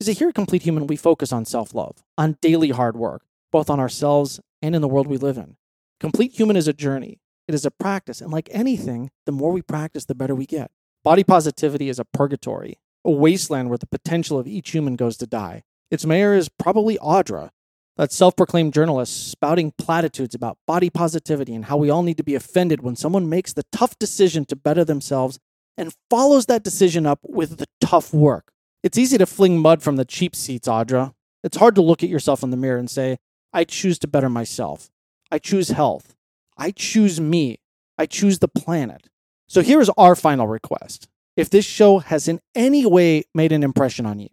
As 0.00 0.08
a 0.08 0.12
here 0.12 0.32
Complete 0.32 0.62
Human, 0.62 0.86
we 0.86 0.96
focus 0.96 1.32
on 1.32 1.44
self 1.44 1.74
love, 1.74 2.02
on 2.18 2.36
daily 2.40 2.70
hard 2.70 2.96
work, 2.96 3.22
both 3.52 3.70
on 3.70 3.78
ourselves 3.78 4.40
and 4.60 4.74
in 4.74 4.82
the 4.82 4.88
world 4.88 5.06
we 5.06 5.18
live 5.18 5.38
in. 5.38 5.56
Complete 6.00 6.32
Human 6.32 6.56
is 6.56 6.66
a 6.66 6.72
journey, 6.72 7.20
it 7.46 7.54
is 7.54 7.64
a 7.64 7.70
practice, 7.70 8.20
and 8.20 8.32
like 8.32 8.48
anything, 8.50 9.10
the 9.26 9.32
more 9.32 9.52
we 9.52 9.62
practice, 9.62 10.06
the 10.06 10.14
better 10.14 10.34
we 10.34 10.46
get. 10.46 10.70
Body 11.04 11.22
positivity 11.22 11.88
is 11.88 11.98
a 11.98 12.04
purgatory, 12.04 12.78
a 13.04 13.10
wasteland 13.10 13.68
where 13.68 13.78
the 13.78 13.86
potential 13.86 14.38
of 14.38 14.46
each 14.48 14.70
human 14.70 14.96
goes 14.96 15.16
to 15.18 15.26
die. 15.26 15.62
Its 15.90 16.04
mayor 16.04 16.34
is 16.34 16.48
probably 16.48 16.98
Audra, 16.98 17.50
that 18.00 18.10
self 18.10 18.34
proclaimed 18.34 18.72
journalist 18.72 19.30
spouting 19.30 19.74
platitudes 19.76 20.34
about 20.34 20.56
body 20.66 20.88
positivity 20.88 21.54
and 21.54 21.66
how 21.66 21.76
we 21.76 21.90
all 21.90 22.02
need 22.02 22.16
to 22.16 22.24
be 22.24 22.34
offended 22.34 22.80
when 22.80 22.96
someone 22.96 23.28
makes 23.28 23.52
the 23.52 23.62
tough 23.72 23.98
decision 23.98 24.46
to 24.46 24.56
better 24.56 24.86
themselves 24.86 25.38
and 25.76 25.92
follows 26.08 26.46
that 26.46 26.64
decision 26.64 27.04
up 27.04 27.18
with 27.22 27.58
the 27.58 27.66
tough 27.78 28.14
work. 28.14 28.52
It's 28.82 28.96
easy 28.96 29.18
to 29.18 29.26
fling 29.26 29.58
mud 29.58 29.82
from 29.82 29.96
the 29.96 30.06
cheap 30.06 30.34
seats, 30.34 30.66
Audra. 30.66 31.12
It's 31.44 31.58
hard 31.58 31.74
to 31.74 31.82
look 31.82 32.02
at 32.02 32.08
yourself 32.08 32.42
in 32.42 32.48
the 32.48 32.56
mirror 32.56 32.78
and 32.78 32.88
say, 32.88 33.18
I 33.52 33.64
choose 33.64 33.98
to 33.98 34.08
better 34.08 34.30
myself. 34.30 34.88
I 35.30 35.38
choose 35.38 35.68
health. 35.68 36.14
I 36.56 36.70
choose 36.70 37.20
me. 37.20 37.58
I 37.98 38.06
choose 38.06 38.38
the 38.38 38.48
planet. 38.48 39.08
So 39.46 39.60
here 39.60 39.82
is 39.82 39.90
our 39.98 40.16
final 40.16 40.48
request. 40.48 41.06
If 41.36 41.50
this 41.50 41.66
show 41.66 41.98
has 41.98 42.28
in 42.28 42.40
any 42.54 42.86
way 42.86 43.24
made 43.34 43.52
an 43.52 43.62
impression 43.62 44.06
on 44.06 44.20
you, 44.20 44.28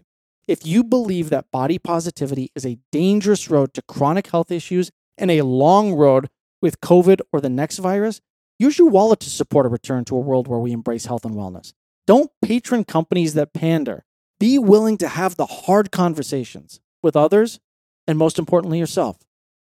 if 0.48 0.66
you 0.66 0.84
believe 0.84 1.30
that 1.30 1.52
body 1.52 1.78
positivity 1.78 2.52
is 2.56 2.66
a 2.66 2.80
dangerous 2.92 3.50
road 3.50 3.74
to 3.74 3.82
chronic 3.82 4.28
health 4.28 4.52
issues 4.52 4.92
and 5.18 5.30
a 5.30 5.42
long 5.42 5.94
road 5.94 6.30
with 6.62 6.82
COVID 6.82 7.20
or 7.32 7.42
the 7.42 7.50
next 7.50 7.78
virus, 7.78 8.22
use 8.58 8.78
your 8.78 8.90
wallet 8.90 9.20
to 9.22 9.30
support 9.30 9.66
a 9.66 9.70
return 9.70 10.06
to 10.06 10.16
a 10.16 10.20
world 10.20 10.48
where 10.48 10.60
we 10.60 10.72
embrace 10.72 11.06
health 11.06 11.26
and 11.26 11.36
wellness. 11.36 11.74
Don't 12.06 12.32
patron 12.42 12.86
companies 12.86 13.34
that 13.34 13.54
pander. 13.54 14.06
Be 14.40 14.58
willing 14.58 14.98
to 15.00 15.08
have 15.08 15.36
the 15.36 15.46
hard 15.46 15.92
conversations 15.92 16.80
with 17.04 17.16
others 17.16 17.60
and, 18.08 18.18
most 18.18 18.40
importantly, 18.40 18.80
yourself. 18.80 19.18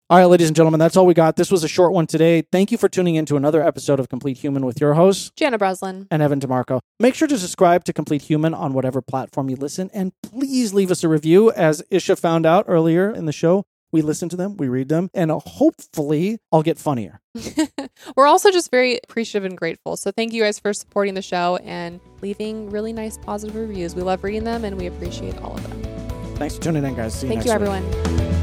All 0.07 0.19
right, 0.19 0.25
ladies 0.25 0.47
and 0.47 0.55
gentlemen, 0.55 0.77
that's 0.79 0.95
all 0.95 1.07
we 1.07 1.15
got. 1.15 1.35
This 1.35 1.49
was 1.49 1.63
a 1.63 1.67
short 1.67 1.91
one 1.91 2.05
today. 2.05 2.43
Thank 2.51 2.71
you 2.71 2.77
for 2.77 2.87
tuning 2.87 3.15
in 3.15 3.25
to 3.25 3.37
another 3.37 3.63
episode 3.65 3.99
of 3.99 4.07
Complete 4.07 4.37
Human 4.37 4.63
with 4.63 4.79
your 4.79 4.93
hosts, 4.93 5.31
Jana 5.35 5.57
Breslin. 5.57 6.05
and 6.11 6.21
Evan 6.21 6.39
DeMarco. 6.39 6.79
Make 6.99 7.15
sure 7.15 7.27
to 7.27 7.39
subscribe 7.39 7.83
to 7.85 7.93
Complete 7.93 8.21
Human 8.21 8.53
on 8.53 8.73
whatever 8.73 9.01
platform 9.01 9.49
you 9.49 9.55
listen, 9.55 9.89
and 9.95 10.11
please 10.21 10.75
leave 10.75 10.91
us 10.91 11.03
a 11.03 11.09
review. 11.09 11.51
As 11.51 11.81
Isha 11.89 12.17
found 12.17 12.45
out 12.45 12.65
earlier 12.67 13.09
in 13.09 13.25
the 13.25 13.31
show, 13.31 13.65
we 13.91 14.03
listen 14.03 14.29
to 14.29 14.35
them, 14.35 14.57
we 14.57 14.67
read 14.67 14.89
them, 14.89 15.09
and 15.15 15.31
hopefully 15.31 16.37
I'll 16.51 16.61
get 16.61 16.77
funnier. 16.77 17.19
We're 18.15 18.27
also 18.27 18.51
just 18.51 18.69
very 18.69 18.99
appreciative 19.09 19.43
and 19.45 19.57
grateful. 19.57 19.97
So 19.97 20.11
thank 20.11 20.33
you 20.33 20.43
guys 20.43 20.59
for 20.59 20.71
supporting 20.71 21.15
the 21.15 21.23
show 21.23 21.55
and 21.63 21.99
leaving 22.21 22.69
really 22.69 22.93
nice 22.93 23.17
positive 23.17 23.55
reviews. 23.55 23.95
We 23.95 24.03
love 24.03 24.23
reading 24.23 24.43
them 24.43 24.65
and 24.65 24.77
we 24.77 24.85
appreciate 24.85 25.35
all 25.41 25.55
of 25.57 25.63
them. 25.67 26.35
Thanks 26.35 26.57
for 26.57 26.61
tuning 26.61 26.83
in, 26.83 26.93
guys. 26.93 27.15
See 27.15 27.25
you 27.27 27.33
Thank 27.33 27.45
next 27.47 27.59
you, 27.59 27.67
week. 27.67 27.81
everyone. 28.11 28.34